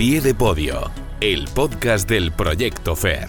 pie 0.00 0.22
de 0.22 0.34
podio, 0.34 0.90
el 1.20 1.44
podcast 1.44 2.08
del 2.08 2.32
Proyecto 2.32 2.96
FER. 2.96 3.28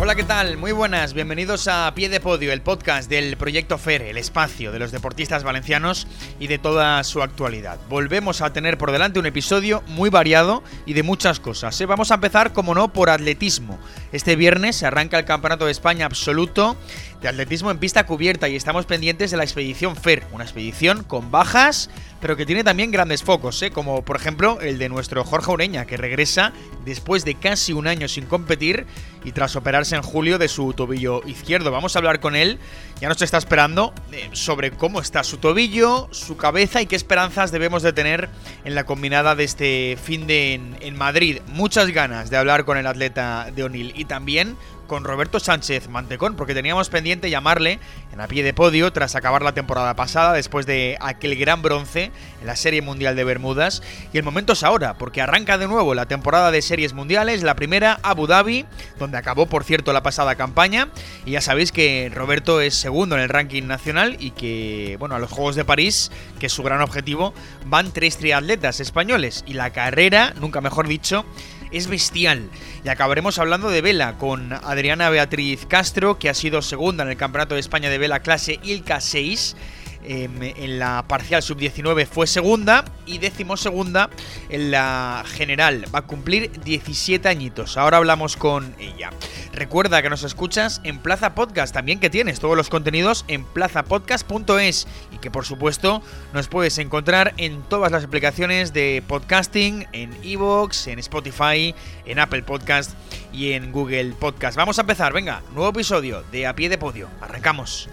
Hola, 0.00 0.14
¿qué 0.14 0.22
tal? 0.22 0.56
Muy 0.56 0.70
buenas, 0.70 1.14
bienvenidos 1.14 1.66
a 1.66 1.92
Pie 1.94 2.08
de 2.08 2.20
Podio, 2.20 2.52
el 2.52 2.62
podcast 2.62 3.10
del 3.10 3.36
Proyecto 3.36 3.76
FER, 3.76 4.02
el 4.02 4.18
espacio 4.18 4.70
de 4.70 4.78
los 4.78 4.92
deportistas 4.92 5.42
valencianos 5.42 6.06
y 6.38 6.46
de 6.46 6.58
toda 6.58 7.02
su 7.02 7.22
actualidad. 7.22 7.78
Volvemos 7.88 8.40
a 8.40 8.52
tener 8.52 8.78
por 8.78 8.92
delante 8.92 9.18
un 9.18 9.26
episodio 9.26 9.82
muy 9.88 10.10
variado 10.10 10.62
y 10.86 10.94
de 10.94 11.02
muchas 11.02 11.40
cosas. 11.40 11.80
¿eh? 11.80 11.86
Vamos 11.86 12.12
a 12.12 12.14
empezar, 12.14 12.52
como 12.52 12.74
no, 12.74 12.92
por 12.92 13.10
atletismo. 13.10 13.80
Este 14.12 14.34
viernes 14.34 14.76
se 14.76 14.86
arranca 14.86 15.18
el 15.18 15.24
Campeonato 15.24 15.66
de 15.66 15.72
España 15.72 16.06
absoluto 16.06 16.76
de 17.20 17.28
atletismo 17.28 17.70
en 17.70 17.78
pista 17.78 18.06
cubierta 18.06 18.48
y 18.48 18.56
estamos 18.56 18.86
pendientes 18.86 19.30
de 19.30 19.36
la 19.36 19.44
expedición 19.44 19.94
FER, 19.94 20.24
una 20.32 20.44
expedición 20.44 21.04
con 21.04 21.30
bajas, 21.30 21.90
pero 22.20 22.36
que 22.36 22.46
tiene 22.46 22.64
también 22.64 22.90
grandes 22.90 23.22
focos, 23.22 23.62
¿eh? 23.62 23.70
como 23.70 24.02
por 24.02 24.16
ejemplo 24.16 24.58
el 24.60 24.78
de 24.78 24.88
nuestro 24.88 25.22
Jorge 25.24 25.50
Ureña, 25.50 25.84
que 25.84 25.96
regresa 25.96 26.52
después 26.84 27.24
de 27.24 27.34
casi 27.34 27.72
un 27.72 27.86
año 27.86 28.08
sin 28.08 28.26
competir 28.26 28.86
y 29.22 29.32
tras 29.32 29.54
operarse 29.54 29.96
en 29.96 30.02
julio 30.02 30.38
de 30.38 30.48
su 30.48 30.72
tobillo 30.72 31.22
izquierdo. 31.26 31.70
Vamos 31.70 31.94
a 31.94 31.98
hablar 31.98 32.20
con 32.20 32.36
él, 32.36 32.58
ya 33.00 33.08
nos 33.08 33.20
está 33.20 33.38
esperando, 33.38 33.92
eh, 34.12 34.30
sobre 34.32 34.70
cómo 34.70 35.00
está 35.00 35.22
su 35.22 35.36
tobillo, 35.36 36.08
su 36.12 36.36
cabeza 36.36 36.80
y 36.80 36.86
qué 36.86 36.96
esperanzas 36.96 37.52
debemos 37.52 37.82
de 37.82 37.92
tener 37.92 38.30
en 38.64 38.74
la 38.74 38.84
combinada 38.84 39.34
de 39.34 39.44
este 39.44 39.98
fin 40.02 40.26
de 40.26 40.54
en, 40.54 40.76
en 40.80 40.96
Madrid. 40.96 41.40
Muchas 41.48 41.88
ganas 41.90 42.30
de 42.30 42.38
hablar 42.38 42.64
con 42.64 42.78
el 42.78 42.86
atleta 42.86 43.50
de 43.54 43.62
O'Neill 43.62 43.92
y 44.00 44.06
también 44.06 44.56
con 44.86 45.04
Roberto 45.04 45.38
Sánchez 45.38 45.88
Mantecón, 45.88 46.34
porque 46.34 46.52
teníamos 46.52 46.88
pendiente 46.88 47.30
llamarle 47.30 47.78
en 48.12 48.20
a 48.20 48.26
pie 48.26 48.42
de 48.42 48.52
podio 48.52 48.92
tras 48.92 49.14
acabar 49.14 49.42
la 49.42 49.52
temporada 49.52 49.94
pasada, 49.94 50.32
después 50.32 50.66
de 50.66 50.96
aquel 51.00 51.36
gran 51.36 51.62
bronce 51.62 52.10
en 52.40 52.46
la 52.46 52.56
Serie 52.56 52.82
Mundial 52.82 53.14
de 53.14 53.22
Bermudas. 53.22 53.84
Y 54.12 54.18
el 54.18 54.24
momento 54.24 54.54
es 54.54 54.64
ahora, 54.64 54.94
porque 54.98 55.20
arranca 55.20 55.58
de 55.58 55.68
nuevo 55.68 55.94
la 55.94 56.06
temporada 56.06 56.50
de 56.50 56.60
series 56.60 56.92
mundiales, 56.92 57.44
la 57.44 57.54
primera 57.54 58.00
Abu 58.02 58.26
Dhabi, 58.26 58.66
donde 58.98 59.18
acabó, 59.18 59.46
por 59.46 59.62
cierto, 59.62 59.92
la 59.92 60.02
pasada 60.02 60.34
campaña. 60.34 60.88
Y 61.24 61.32
ya 61.32 61.40
sabéis 61.40 61.70
que 61.70 62.10
Roberto 62.12 62.60
es 62.60 62.74
segundo 62.74 63.14
en 63.14 63.20
el 63.20 63.28
ranking 63.28 63.68
nacional 63.68 64.16
y 64.18 64.32
que, 64.32 64.96
bueno, 64.98 65.14
a 65.14 65.18
los 65.20 65.30
Juegos 65.30 65.54
de 65.54 65.64
París, 65.64 66.10
que 66.40 66.46
es 66.46 66.52
su 66.52 66.64
gran 66.64 66.80
objetivo, 66.80 67.32
van 67.66 67.92
tres 67.92 68.16
triatletas 68.16 68.80
españoles. 68.80 69.44
Y 69.46 69.52
la 69.52 69.70
carrera, 69.70 70.34
nunca 70.40 70.60
mejor 70.60 70.88
dicho, 70.88 71.24
es 71.70 71.86
bestial. 71.86 72.50
Y 72.84 72.88
acabaremos 72.88 73.38
hablando 73.38 73.70
de 73.70 73.82
vela 73.82 74.18
con 74.18 74.52
Adriana 74.52 75.10
Beatriz 75.10 75.66
Castro, 75.66 76.18
que 76.18 76.28
ha 76.28 76.34
sido 76.34 76.62
segunda 76.62 77.04
en 77.04 77.10
el 77.10 77.16
Campeonato 77.16 77.54
de 77.54 77.60
España 77.60 77.90
de 77.90 77.98
Vela 77.98 78.20
clase 78.20 78.58
ILCA 78.62 79.00
6 79.00 79.56
Em, 80.02 80.42
en 80.42 80.78
la 80.78 81.04
parcial 81.06 81.42
sub-19 81.42 82.06
fue 82.06 82.26
segunda 82.26 82.84
y 83.04 83.18
décimo 83.18 83.56
segunda 83.56 84.08
en 84.48 84.70
la 84.70 85.24
general. 85.26 85.84
Va 85.94 86.00
a 86.00 86.06
cumplir 86.06 86.50
17 86.64 87.28
añitos. 87.28 87.76
Ahora 87.76 87.98
hablamos 87.98 88.36
con 88.36 88.74
ella. 88.78 89.10
Recuerda 89.52 90.00
que 90.00 90.08
nos 90.08 90.22
escuchas 90.22 90.80
en 90.84 90.98
Plaza 90.98 91.34
Podcast, 91.34 91.74
también 91.74 92.00
que 92.00 92.08
tienes 92.08 92.40
todos 92.40 92.56
los 92.56 92.70
contenidos 92.70 93.24
en 93.28 93.44
plazapodcast.es 93.44 94.86
y 95.12 95.18
que 95.18 95.30
por 95.30 95.44
supuesto 95.44 96.02
nos 96.32 96.48
puedes 96.48 96.78
encontrar 96.78 97.34
en 97.36 97.62
todas 97.62 97.92
las 97.92 98.04
aplicaciones 98.04 98.72
de 98.72 99.02
podcasting, 99.06 99.86
en 99.92 100.16
Evox, 100.22 100.86
en 100.86 100.98
Spotify, 100.98 101.74
en 102.06 102.18
Apple 102.18 102.42
Podcast 102.42 102.92
y 103.32 103.52
en 103.52 103.70
Google 103.70 104.14
Podcast. 104.18 104.56
Vamos 104.56 104.78
a 104.78 104.82
empezar, 104.82 105.12
venga, 105.12 105.42
nuevo 105.52 105.70
episodio 105.70 106.22
de 106.32 106.46
A 106.46 106.54
Pie 106.54 106.68
de 106.68 106.78
Podio. 106.78 107.08
Arrancamos. 107.20 107.90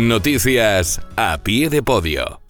Noticias 0.00 0.98
a 1.14 1.42
pie 1.42 1.68
de 1.68 1.82
podio. 1.82 2.40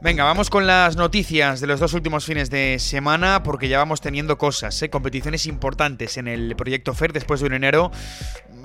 Venga, 0.00 0.24
vamos 0.24 0.50
con 0.50 0.66
las 0.66 0.96
noticias 0.96 1.60
de 1.60 1.66
los 1.66 1.78
dos 1.78 1.92
últimos 1.92 2.24
fines 2.24 2.50
de 2.50 2.78
semana 2.78 3.42
porque 3.42 3.68
ya 3.68 3.78
vamos 3.78 4.00
teniendo 4.00 4.36
cosas, 4.36 4.82
¿eh? 4.82 4.90
competiciones 4.90 5.46
importantes 5.46 6.16
en 6.16 6.28
el 6.28 6.56
proyecto 6.56 6.92
FER 6.92 7.12
después 7.12 7.40
de 7.40 7.46
un 7.46 7.52
enero 7.54 7.92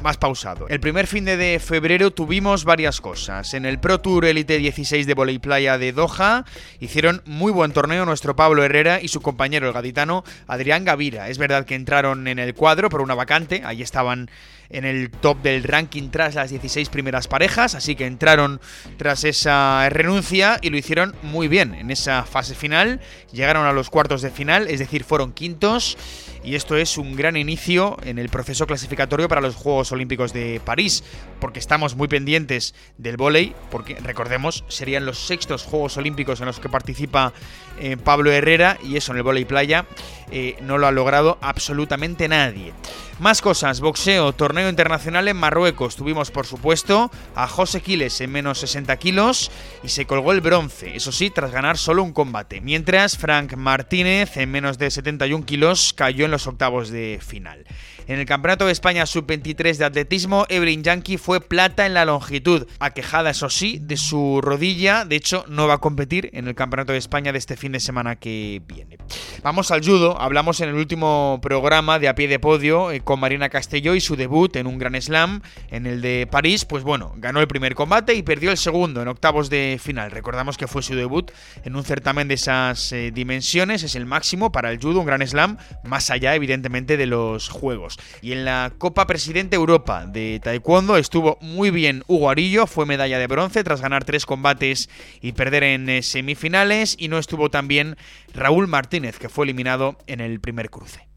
más 0.01 0.17
pausado. 0.17 0.67
El 0.69 0.79
primer 0.79 1.07
fin 1.07 1.25
de 1.25 1.59
febrero 1.63 2.11
tuvimos 2.11 2.63
varias 2.63 3.01
cosas. 3.01 3.53
En 3.53 3.65
el 3.65 3.79
Pro 3.79 3.99
Tour 3.99 4.25
Elite 4.25 4.57
16 4.57 5.07
de 5.07 5.13
Voley 5.13 5.39
Playa 5.39 5.77
de 5.77 5.91
Doha 5.91 6.45
hicieron 6.79 7.21
muy 7.25 7.51
buen 7.51 7.71
torneo 7.71 8.05
nuestro 8.05 8.35
Pablo 8.35 8.63
Herrera 8.63 9.01
y 9.01 9.07
su 9.07 9.21
compañero 9.21 9.67
el 9.67 9.73
gaditano 9.73 10.23
Adrián 10.47 10.85
Gavira. 10.85 11.29
Es 11.29 11.37
verdad 11.37 11.65
que 11.65 11.75
entraron 11.75 12.27
en 12.27 12.39
el 12.39 12.53
cuadro 12.53 12.89
por 12.89 13.01
una 13.01 13.15
vacante, 13.15 13.61
ahí 13.65 13.81
estaban 13.81 14.29
en 14.69 14.85
el 14.85 15.09
top 15.09 15.41
del 15.41 15.63
ranking 15.63 16.09
tras 16.09 16.35
las 16.35 16.49
16 16.49 16.89
primeras 16.89 17.27
parejas, 17.27 17.75
así 17.75 17.95
que 17.95 18.05
entraron 18.05 18.59
tras 18.97 19.23
esa 19.23 19.87
renuncia 19.89 20.59
y 20.61 20.69
lo 20.69 20.77
hicieron 20.77 21.15
muy 21.23 21.47
bien 21.47 21.73
en 21.73 21.91
esa 21.91 22.23
fase 22.23 22.55
final. 22.55 22.99
Llegaron 23.31 23.65
a 23.65 23.73
los 23.73 23.89
cuartos 23.89 24.21
de 24.21 24.31
final, 24.31 24.67
es 24.67 24.79
decir, 24.79 25.03
fueron 25.03 25.33
quintos 25.33 25.97
y 26.43 26.55
esto 26.55 26.77
es 26.77 26.97
un 26.97 27.15
gran 27.15 27.35
inicio 27.35 27.97
en 28.03 28.19
el 28.19 28.29
proceso 28.29 28.67
clasificatorio 28.67 29.27
para 29.27 29.41
los 29.41 29.55
Juegos 29.55 29.91
Olímpicos 29.91 30.33
de 30.33 30.61
París, 30.63 31.03
porque 31.39 31.59
estamos 31.59 31.95
muy 31.95 32.07
pendientes 32.07 32.73
del 32.97 33.17
vóley, 33.17 33.53
porque 33.69 33.95
recordemos, 33.95 34.63
serían 34.67 35.05
los 35.05 35.19
sextos 35.19 35.63
Juegos 35.63 35.97
Olímpicos 35.97 36.39
en 36.39 36.45
los 36.45 36.59
que 36.59 36.69
participa 36.69 37.33
eh, 37.79 37.97
Pablo 37.97 38.31
Herrera 38.31 38.77
y 38.83 38.97
eso 38.97 39.11
en 39.11 39.17
el 39.17 39.23
vóley 39.23 39.45
playa 39.45 39.85
eh, 40.31 40.55
no 40.61 40.77
lo 40.77 40.87
ha 40.87 40.91
logrado 40.91 41.37
absolutamente 41.41 42.27
nadie. 42.27 42.73
Más 43.19 43.41
cosas, 43.41 43.81
boxeo, 43.81 44.31
torneo 44.33 44.69
internacional 44.69 45.27
en 45.27 45.37
Marruecos. 45.37 45.95
Tuvimos, 45.95 46.29
por 46.29 46.45
supuesto, 46.45 47.09
a 47.33 47.47
José 47.47 47.81
Quiles 47.81 48.21
en 48.21 48.31
menos 48.31 48.59
60 48.59 48.95
kilos 48.97 49.49
y 49.83 49.89
se 49.89 50.05
colgó 50.05 50.33
el 50.33 50.41
bronce, 50.41 50.95
eso 50.95 51.11
sí, 51.11 51.31
tras 51.31 51.51
ganar 51.51 51.79
solo 51.79 52.03
un 52.03 52.13
combate. 52.13 52.61
Mientras, 52.61 53.17
Frank 53.17 53.55
Martínez 53.55 54.37
en 54.37 54.51
menos 54.51 54.77
de 54.77 54.91
71 54.91 55.45
kilos 55.45 55.93
cayó 55.93 56.25
en 56.25 56.31
los 56.31 56.45
octavos 56.45 56.89
de 56.89 57.19
final. 57.19 57.65
En 58.07 58.19
el 58.19 58.25
Campeonato 58.25 58.65
de 58.65 58.71
España 58.71 59.05
Sub-23 59.05 59.75
de 59.75 59.83
atletismo, 59.83 60.45
Evelyn 60.47 60.81
Yankee 60.81 61.17
fue 61.17 61.41
plata 61.41 61.85
en 61.85 61.93
la 61.93 62.05
longitud, 62.05 62.65
aquejada 62.79 63.31
eso 63.31 63.49
sí 63.49 63.79
de 63.81 63.97
su 63.97 64.39
rodilla, 64.41 65.03
de 65.03 65.17
hecho 65.17 65.43
no 65.49 65.67
va 65.67 65.73
a 65.73 65.77
competir 65.79 66.29
en 66.31 66.47
el 66.47 66.55
Campeonato 66.55 66.93
de 66.93 66.99
España 66.99 67.33
de 67.33 67.37
este 67.37 67.57
fin 67.57 67.73
de 67.73 67.81
semana 67.81 68.15
que 68.15 68.61
viene. 68.65 68.97
Vamos 69.43 69.71
al 69.71 69.83
judo, 69.83 70.17
hablamos 70.21 70.61
en 70.61 70.69
el 70.69 70.75
último 70.75 71.39
programa 71.41 71.99
de 71.99 72.07
a 72.07 72.15
pie 72.15 72.29
de 72.29 72.39
podio 72.39 72.91
eh, 72.91 73.01
con 73.01 73.19
Marina 73.19 73.49
Castelló 73.49 73.93
y 73.93 73.99
su 73.99 74.15
debut 74.15 74.55
en 74.55 74.67
un 74.67 74.77
Gran 74.77 74.99
Slam, 75.01 75.41
en 75.69 75.85
el 75.85 76.01
de 76.01 76.29
París, 76.31 76.63
pues 76.63 76.83
bueno, 76.83 77.13
ganó 77.17 77.41
el 77.41 77.47
primer 77.49 77.75
combate 77.75 78.13
y 78.13 78.23
perdió 78.23 78.51
el 78.51 78.57
segundo 78.57 79.01
en 79.01 79.09
octavos 79.09 79.49
de 79.49 79.81
final. 79.83 80.11
Recordamos 80.11 80.57
que 80.57 80.67
fue 80.67 80.81
su 80.81 80.95
debut 80.95 81.29
en 81.65 81.75
un 81.75 81.83
certamen 81.83 82.29
de 82.29 82.35
esas 82.35 82.89
eh, 82.93 83.11
dimensiones, 83.11 83.83
es 83.83 83.95
el 83.95 84.05
máximo 84.05 84.53
para 84.53 84.71
el 84.71 84.79
judo, 84.79 85.01
un 85.01 85.05
Gran 85.05 85.27
Slam, 85.27 85.57
más 85.83 86.09
allá 86.09 86.35
evidentemente 86.35 86.95
de 86.95 87.05
los 87.05 87.49
juegos. 87.49 87.96
Y 88.21 88.31
en 88.31 88.45
la 88.45 88.73
Copa 88.77 89.07
Presidente 89.07 89.55
Europa 89.55 90.05
de 90.05 90.39
Taekwondo 90.43 90.97
estuvo 90.97 91.37
muy 91.41 91.71
bien 91.71 92.03
Hugo 92.07 92.29
Arillo, 92.29 92.67
fue 92.67 92.85
medalla 92.85 93.19
de 93.19 93.27
bronce 93.27 93.63
tras 93.63 93.81
ganar 93.81 94.03
tres 94.03 94.25
combates 94.25 94.89
y 95.21 95.33
perder 95.33 95.63
en 95.63 95.89
eh, 95.89 96.03
semifinales. 96.03 96.95
Y 96.97 97.07
no 97.07 97.17
estuvo 97.17 97.49
tan 97.49 97.67
bien 97.67 97.97
Raúl 98.33 98.67
Martínez, 98.67 99.17
que 99.17 99.29
fue 99.29 99.45
eliminado 99.45 99.97
en 100.07 100.21
el 100.21 100.39
primer 100.39 100.69
cruce. 100.69 101.07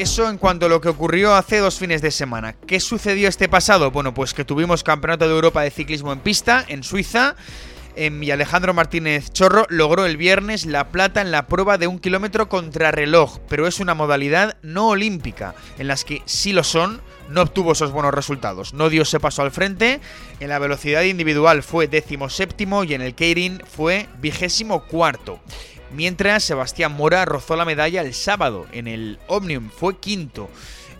Eso 0.00 0.30
en 0.30 0.38
cuanto 0.38 0.64
a 0.64 0.68
lo 0.70 0.80
que 0.80 0.88
ocurrió 0.88 1.34
hace 1.34 1.58
dos 1.58 1.78
fines 1.78 2.00
de 2.00 2.10
semana. 2.10 2.54
¿Qué 2.54 2.80
sucedió 2.80 3.28
este 3.28 3.50
pasado? 3.50 3.90
Bueno, 3.90 4.14
pues 4.14 4.32
que 4.32 4.46
tuvimos 4.46 4.82
Campeonato 4.82 5.28
de 5.28 5.34
Europa 5.34 5.60
de 5.60 5.70
Ciclismo 5.70 6.10
en 6.10 6.20
Pista 6.20 6.64
en 6.68 6.82
Suiza 6.82 7.36
y 7.96 8.30
Alejandro 8.30 8.74
Martínez 8.74 9.30
Chorro 9.30 9.66
logró 9.68 10.06
el 10.06 10.16
viernes 10.16 10.66
la 10.66 10.88
plata 10.88 11.20
en 11.20 11.30
la 11.30 11.46
prueba 11.46 11.78
de 11.78 11.86
un 11.86 11.98
kilómetro 11.98 12.48
contrarreloj, 12.48 13.38
pero 13.48 13.66
es 13.66 13.80
una 13.80 13.94
modalidad 13.94 14.56
no 14.62 14.88
olímpica, 14.88 15.54
en 15.78 15.88
las 15.88 16.04
que 16.04 16.22
sí 16.24 16.52
lo 16.52 16.64
son, 16.64 17.00
no 17.28 17.42
obtuvo 17.42 17.72
esos 17.72 17.92
buenos 17.92 18.14
resultados. 18.14 18.74
No 18.74 18.88
dio 18.88 19.02
ese 19.02 19.20
paso 19.20 19.42
al 19.42 19.50
frente, 19.50 20.00
en 20.40 20.48
la 20.48 20.58
velocidad 20.58 21.02
individual 21.02 21.62
fue 21.62 21.88
décimo 21.88 22.28
séptimo 22.28 22.84
y 22.84 22.94
en 22.94 23.02
el 23.02 23.14
Keirin 23.14 23.62
fue 23.66 24.08
vigésimo 24.20 24.84
cuarto. 24.84 25.40
Mientras 25.92 26.44
Sebastián 26.44 26.92
Mora 26.92 27.24
rozó 27.24 27.56
la 27.56 27.64
medalla 27.64 28.02
el 28.02 28.14
sábado, 28.14 28.66
en 28.72 28.86
el 28.86 29.18
Omnium 29.26 29.70
fue 29.70 29.98
quinto. 29.98 30.48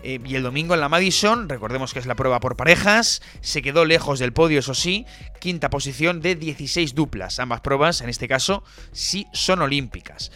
Eh, 0.03 0.19
y 0.25 0.35
el 0.35 0.43
domingo 0.43 0.73
en 0.73 0.79
la 0.79 0.89
Madison, 0.89 1.49
recordemos 1.49 1.93
que 1.93 1.99
es 1.99 2.05
la 2.05 2.15
prueba 2.15 2.39
por 2.39 2.55
parejas, 2.55 3.21
se 3.41 3.61
quedó 3.61 3.85
lejos 3.85 4.19
del 4.19 4.33
podio, 4.33 4.59
eso 4.59 4.73
sí, 4.73 5.05
quinta 5.39 5.69
posición 5.69 6.21
de 6.21 6.35
16 6.35 6.95
duplas. 6.95 7.39
Ambas 7.39 7.61
pruebas, 7.61 8.01
en 8.01 8.09
este 8.09 8.27
caso, 8.27 8.63
sí 8.91 9.27
son 9.33 9.61
olímpicas. 9.61 10.31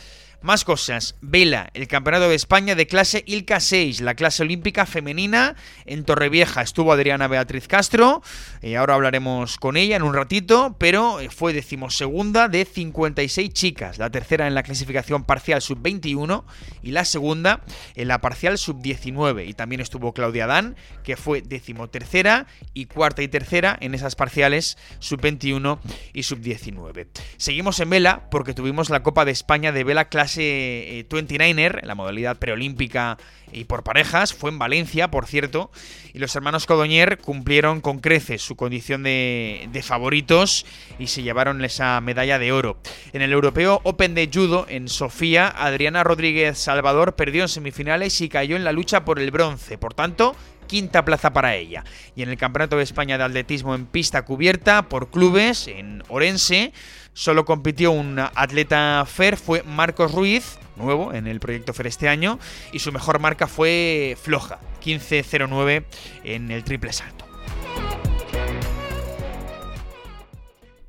Más 0.45 0.63
cosas. 0.63 1.15
Vela, 1.21 1.71
el 1.73 1.87
Campeonato 1.87 2.29
de 2.29 2.35
España 2.35 2.75
de 2.75 2.85
clase 2.85 3.23
Ilka 3.25 3.59
6, 3.59 4.01
la 4.01 4.13
clase 4.13 4.43
olímpica 4.43 4.85
femenina 4.85 5.55
en 5.87 6.05
Torrevieja. 6.05 6.61
Estuvo 6.61 6.93
Adriana 6.93 7.27
Beatriz 7.27 7.67
Castro, 7.67 8.21
eh, 8.61 8.77
ahora 8.77 8.93
hablaremos 8.93 9.57
con 9.57 9.75
ella 9.75 9.95
en 9.95 10.03
un 10.03 10.13
ratito, 10.13 10.75
pero 10.77 11.19
eh, 11.19 11.31
fue 11.31 11.51
decimosegunda 11.51 12.47
de 12.47 12.63
56 12.63 13.49
chicas, 13.53 13.97
la 13.97 14.11
tercera 14.11 14.45
en 14.45 14.53
la 14.53 14.61
clasificación 14.61 15.23
parcial 15.23 15.63
sub-21 15.63 16.43
y 16.83 16.91
la 16.91 17.05
segunda 17.05 17.61
en 17.95 18.07
la 18.07 18.21
parcial 18.21 18.59
sub-19. 18.59 19.47
Y 19.47 19.53
también 19.53 19.81
estuvo 19.81 20.13
Claudia 20.13 20.45
Dan, 20.45 20.75
que 21.03 21.17
fue 21.17 21.41
decimotercera 21.41 22.45
y 22.75 22.85
cuarta 22.85 23.23
y 23.23 23.27
tercera 23.27 23.75
en 23.81 23.95
esas 23.95 24.15
parciales 24.15 24.77
sub-21 24.99 25.79
y 26.13 26.21
sub-19. 26.21 27.07
Seguimos 27.37 27.79
en 27.79 27.89
vela 27.89 28.29
porque 28.29 28.53
tuvimos 28.53 28.91
la 28.91 29.01
Copa 29.01 29.25
de 29.25 29.31
España 29.31 29.71
de 29.71 29.83
vela 29.83 30.07
clase 30.07 30.34
29er, 30.37 31.79
eh, 31.79 31.85
la 31.85 31.95
modalidad 31.95 32.37
preolímpica 32.37 33.17
y 33.51 33.65
por 33.65 33.83
parejas, 33.83 34.33
fue 34.33 34.49
en 34.49 34.59
Valencia, 34.59 35.09
por 35.09 35.27
cierto, 35.27 35.71
y 36.13 36.19
los 36.19 36.35
hermanos 36.35 36.65
Codoñer 36.65 37.17
cumplieron 37.19 37.79
con 37.79 37.99
creces 37.99 38.41
su 38.41 38.55
condición 38.55 39.03
de, 39.03 39.69
de, 39.71 39.83
favoritos 39.83 40.65
y 40.99 41.07
se 41.07 41.23
llevaron 41.23 41.63
esa 41.63 42.01
medalla 42.01 42.39
de 42.39 42.51
oro. 42.51 42.77
En 43.13 43.21
el 43.21 43.31
Europeo 43.31 43.81
Open 43.83 44.15
de 44.15 44.29
Judo 44.33 44.65
en 44.67 44.89
Sofía, 44.89 45.47
Adriana 45.47 46.03
Rodríguez 46.03 46.57
Salvador 46.57 47.15
perdió 47.15 47.43
en 47.43 47.49
semifinales 47.49 48.19
y 48.21 48.29
cayó 48.29 48.55
en 48.55 48.63
la 48.63 48.71
lucha 48.71 49.05
por 49.05 49.19
el 49.19 49.31
bronce, 49.31 49.77
por 49.77 49.93
tanto, 49.93 50.35
quinta 50.65 51.05
plaza 51.05 51.31
para 51.33 51.55
ella. 51.55 51.83
Y 52.15 52.23
en 52.23 52.29
el 52.29 52.37
Campeonato 52.37 52.77
de 52.77 52.83
España 52.83 53.17
de 53.17 53.23
Atletismo 53.23 53.75
en 53.75 53.85
pista 53.85 54.23
cubierta 54.23 54.89
por 54.89 55.09
clubes 55.09 55.67
en 55.67 56.03
Orense, 56.09 56.73
solo 57.15 57.45
compitió 57.45 57.89
un 57.91 58.19
atleta 58.19 59.03
FER, 59.07 59.37
fue 59.37 59.63
Marcos 59.63 60.11
Ruiz, 60.11 60.59
nuevo 60.75 61.13
en 61.13 61.25
el 61.25 61.39
proyecto 61.39 61.73
FER 61.73 61.87
este 61.87 62.07
año, 62.07 62.37
y 62.71 62.79
su 62.79 62.91
mejor 62.91 63.19
marca 63.19 63.47
fue 63.47 64.15
floja, 64.21 64.59
15.09 64.83 65.85
en 66.23 66.51
el 66.51 66.63
triple 66.63 66.93
salto. 66.93 67.25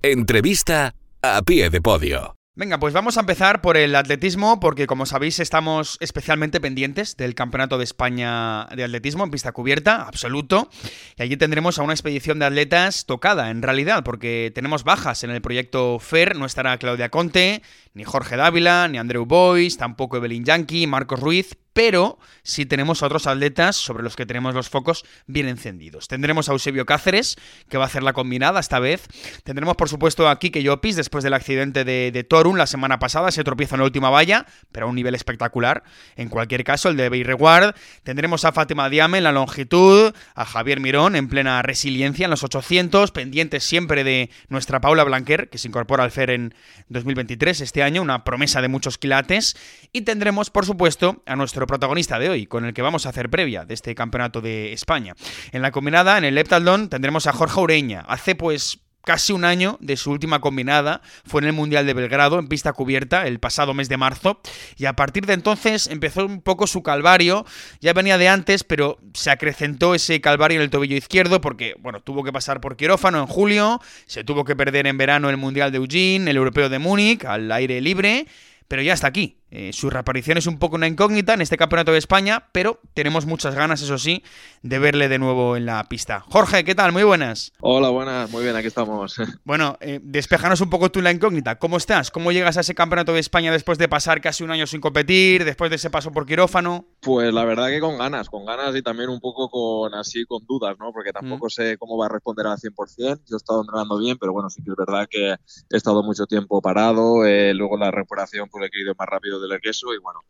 Entrevista 0.03 0.95
a 1.23 1.43
pie 1.43 1.71
de 1.71 1.81
podio. 1.81 2.36
Venga, 2.59 2.79
pues 2.79 2.95
vamos 2.95 3.19
a 3.19 3.21
empezar 3.21 3.61
por 3.61 3.77
el 3.77 3.95
atletismo, 3.95 4.61
porque 4.61 4.87
como 4.87 5.05
sabéis 5.05 5.41
estamos 5.41 5.99
especialmente 6.01 6.59
pendientes 6.59 7.15
del 7.15 7.35
Campeonato 7.35 7.77
de 7.77 7.85
España 7.85 8.65
de 8.75 8.83
Atletismo 8.83 9.25
en 9.25 9.31
pista 9.31 9.53
cubierta, 9.53 10.05
absoluto. 10.05 10.71
Y 11.19 11.23
allí 11.23 11.37
tendremos 11.37 11.79
a 11.79 11.83
una 11.83 11.93
expedición 11.93 12.39
de 12.39 12.47
atletas 12.47 13.05
tocada, 13.05 13.51
en 13.51 13.61
realidad, 13.61 14.05
porque 14.05 14.53
tenemos 14.55 14.85
bajas 14.85 15.23
en 15.23 15.33
el 15.33 15.43
proyecto 15.43 15.99
FER, 15.99 16.35
no 16.35 16.47
estará 16.47 16.79
Claudia 16.79 17.11
Conte, 17.11 17.61
ni 17.93 18.05
Jorge 18.05 18.37
Dávila, 18.37 18.89
ni 18.89 18.97
Andrew 18.97 19.27
Boyce, 19.27 19.77
tampoco 19.77 20.17
Evelyn 20.17 20.47
Yankee, 20.47 20.87
Marcos 20.87 21.21
Ruiz, 21.21 21.59
pero 21.77 22.19
sí 22.43 22.65
tenemos 22.65 23.03
a 23.03 23.07
otros 23.07 23.27
atletas 23.27 23.77
sobre 23.77 24.03
los 24.03 24.17
que 24.17 24.25
tenemos 24.25 24.55
los 24.55 24.71
focos 24.71 25.05
bien 25.27 25.47
encendidos. 25.47 26.09
Tendremos 26.09 26.49
a 26.49 26.53
Eusebio 26.53 26.87
Cáceres, 26.87 27.37
que 27.69 27.77
va 27.77 27.85
a 27.85 27.87
hacer 27.87 28.03
la 28.03 28.15
combinada 28.15 28.61
esta 28.61 28.79
vez. 28.79 29.07
Tendremos, 29.45 29.77
por 29.77 29.91
supuesto, 29.91 30.27
a 30.27 30.39
Kike 30.39 30.63
Llopis, 30.63 30.97
después 30.97 31.23
del 31.23 31.35
accidente 31.35 31.85
de, 31.85 32.13
de 32.13 32.25
Torun 32.25 32.57
la 32.57 32.67
semana 32.67 32.99
pasada, 32.99 33.31
se 33.31 33.45
tropiezo 33.45 33.75
en 33.75 33.81
la 33.81 33.85
última 33.85 34.09
valla, 34.09 34.47
pero 34.73 34.87
a 34.87 34.89
un 34.89 34.95
nivel 34.95 35.15
espectacular. 35.15 35.83
En 36.17 36.31
cualquier 36.31 36.65
caso, 36.65 36.89
el 36.89 36.97
de 36.97 37.11
Beirreguard. 37.11 37.75
Tendremos 38.05 38.47
a 38.47 38.53
Fátima 38.53 38.89
Diame 38.89 39.19
en 39.19 39.25
la 39.25 39.33
longitud, 39.33 40.15
a 40.35 40.47
Javier 40.47 40.81
Mirón 40.81 41.15
en 41.15 41.29
plena 41.29 41.61
resiliencia 41.61 42.25
en 42.25 42.31
los 42.31 42.43
800, 42.43 43.11
pendientes 43.11 43.65
siempre 43.65 44.03
de 44.03 44.31
nuestra 44.49 44.81
Paula 44.81 45.05
Blanquer, 45.05 45.51
que 45.51 45.59
se 45.59 45.69
incorpora 45.69 46.05
al 46.05 46.11
FER 46.11 46.31
en 46.31 46.55
2023, 46.89 47.61
este 47.61 47.83
año, 47.83 48.01
una 48.01 48.25
promesa 48.25 48.63
de 48.63 48.69
muchos 48.69 48.97
quilates. 48.97 49.59
Y 49.93 50.01
tendremos, 50.03 50.49
por 50.49 50.65
supuesto, 50.65 51.23
a 51.27 51.37
nuestro 51.37 51.66
protagonista 51.67 52.19
de 52.19 52.31
hoy, 52.31 52.47
con 52.47 52.65
el 52.65 52.75
que 52.75 52.83
vamos 52.83 53.07
a 53.07 53.11
hacer 53.11 53.31
previa 53.31 53.65
de 53.65 53.75
este 53.75 53.95
campeonato 53.95 54.41
de 54.41 54.73
España. 54.73 55.15
En 55.53 55.63
la 55.63 55.71
combinada, 55.71 56.19
en 56.19 56.25
el 56.25 56.35
Leptaldon, 56.35 56.89
tendremos 56.89 57.27
a 57.27 57.33
Jorge 57.33 57.61
Ureña. 57.61 58.05
Hace 58.09 58.35
pues 58.35 58.81
casi 59.07 59.33
un 59.33 59.45
año 59.45 59.79
de 59.81 59.97
su 59.97 60.11
última 60.11 60.41
combinada, 60.41 61.01
fue 61.25 61.41
en 61.41 61.47
el 61.47 61.53
Mundial 61.53 61.87
de 61.87 61.95
Belgrado, 61.95 62.41
en 62.41 62.49
pista 62.49 62.73
cubierta, 62.73 63.29
el 63.29 63.39
pasado 63.39 63.73
mes 63.73 63.89
de 63.89 63.97
marzo, 63.97 64.41
y 64.77 64.87
a 64.87 64.95
partir 64.95 65.27
de 65.27 65.33
entonces 65.33 65.87
empezó 65.87 66.27
un 66.27 66.43
poco 66.43 66.67
su 66.67 66.83
calvario, 66.83 67.47
ya 67.81 67.93
venía 67.93 68.19
de 68.19 68.29
antes, 68.29 68.65
pero 68.65 68.99
se 69.15 69.31
acrecentó 69.31 69.95
ese 69.95 70.21
calvario 70.21 70.57
en 70.57 70.63
el 70.63 70.71
tobillo 70.71 70.97
izquierdo 70.97 71.41
porque, 71.41 71.77
bueno, 71.79 72.01
tuvo 72.01 72.25
que 72.25 72.33
pasar 72.33 72.61
por 72.61 72.77
quirófano 72.77 73.21
en 73.21 73.27
julio, 73.29 73.81
se 74.07 74.25
tuvo 74.25 74.45
que 74.45 74.57
perder 74.57 74.89
en 74.89 74.99
verano 74.99 75.31
el 75.31 75.37
Mundial 75.37 75.71
de 75.71 75.79
Eugene, 75.79 76.29
el 76.29 76.37
Europeo 76.37 76.69
de 76.69 76.81
Múnich, 76.81 77.25
al 77.25 77.51
aire 77.53 77.81
libre, 77.81 78.27
pero 78.67 78.83
ya 78.83 78.93
está 78.93 79.07
aquí. 79.07 79.39
Eh, 79.51 79.73
su 79.73 79.91
reaparición 79.91 80.39
es 80.39 80.47
un 80.47 80.59
poco 80.59 80.75
una 80.75 80.89
incógnita 80.89 81.35
en 81.35 81.41
este 81.41 81.57
campeonato 81.57 81.93
de 81.93 81.99
España, 81.99 82.49
pero 82.51 82.81
tenemos 82.95 83.27
muchas 83.27 83.55
ganas, 83.55 83.81
eso 83.81 83.97
sí, 83.97 84.25
de 84.63 84.79
verle 84.81 85.09
de 85.09 85.19
nuevo 85.19 85.57
en 85.57 85.67
la 85.67 85.85
pista. 85.85 86.25
Jorge, 86.29 86.65
¿qué 86.65 86.75
tal? 86.75 86.91
Muy 86.91 87.05
buenas. 87.05 87.53
Hola, 87.61 87.91
buenas, 87.91 88.31
muy 88.31 88.43
bien, 88.43 88.57
aquí 88.57 88.67
estamos. 88.67 89.17
Bueno, 89.45 89.77
eh, 89.81 90.01
despejanos 90.03 90.61
un 90.61 90.71
poco 90.71 90.91
tú 90.91 91.01
la 91.01 91.13
incógnita. 91.13 91.59
¿Cómo 91.59 91.77
estás? 91.77 92.11
¿Cómo 92.11 92.33
llegas 92.33 92.57
a 92.57 92.61
ese 92.61 92.75
campeonato 92.75 93.13
de 93.13 93.21
España 93.21 93.53
después 93.53 93.79
de 93.79 93.89
pasar 93.89 94.21
casi 94.21 94.43
un 94.43 94.51
año 94.51 94.67
sin 94.67 94.81
competir, 94.81 95.45
después 95.45 95.71
de 95.71 95.77
ese 95.77 95.91
paso 95.91 96.11
por 96.11 96.27
quirófano? 96.27 96.85
Pues 97.01 97.33
la 97.33 97.45
verdad 97.45 97.69
que 97.69 97.79
con 97.79 97.97
ganas, 97.97 98.29
con 98.29 98.45
ganas 98.45 98.75
y 98.75 98.83
también 98.83 99.09
un 99.09 99.21
poco 99.21 99.49
con 99.49 99.95
así 99.95 100.25
con 100.27 100.45
dudas, 100.47 100.77
¿no? 100.81 100.93
Porque 100.93 101.13
tampoco 101.13 101.47
mm. 101.47 101.51
sé 101.51 101.79
cómo 101.79 101.97
va 101.97 102.07
a 102.07 102.09
responder 102.09 102.47
al 102.47 102.59
100%. 102.59 102.97
Yo 102.97 103.37
he 103.37 103.37
estado 103.37 103.61
entrenando 103.61 103.99
bien, 103.99 104.17
pero 104.19 104.33
bueno, 104.33 104.51
sí 104.51 104.63
que 104.65 104.71
es 104.71 104.77
verdad 104.77 105.07
que 105.09 105.31
he 105.31 105.77
estado 105.77 106.03
mucho 106.03 106.27
tiempo 106.27 106.61
parado. 106.61 107.25
Eh, 107.25 107.55
luego 107.55 107.77
la 107.77 107.91
recuperación 107.91 108.49
pues 108.51 108.67
he 108.67 108.71
querido 108.71 108.95
más 108.99 109.09
rápido 109.09 109.36
del 109.41 109.61
queso 109.61 109.95
y 109.95 109.99
bueno, 109.99 110.21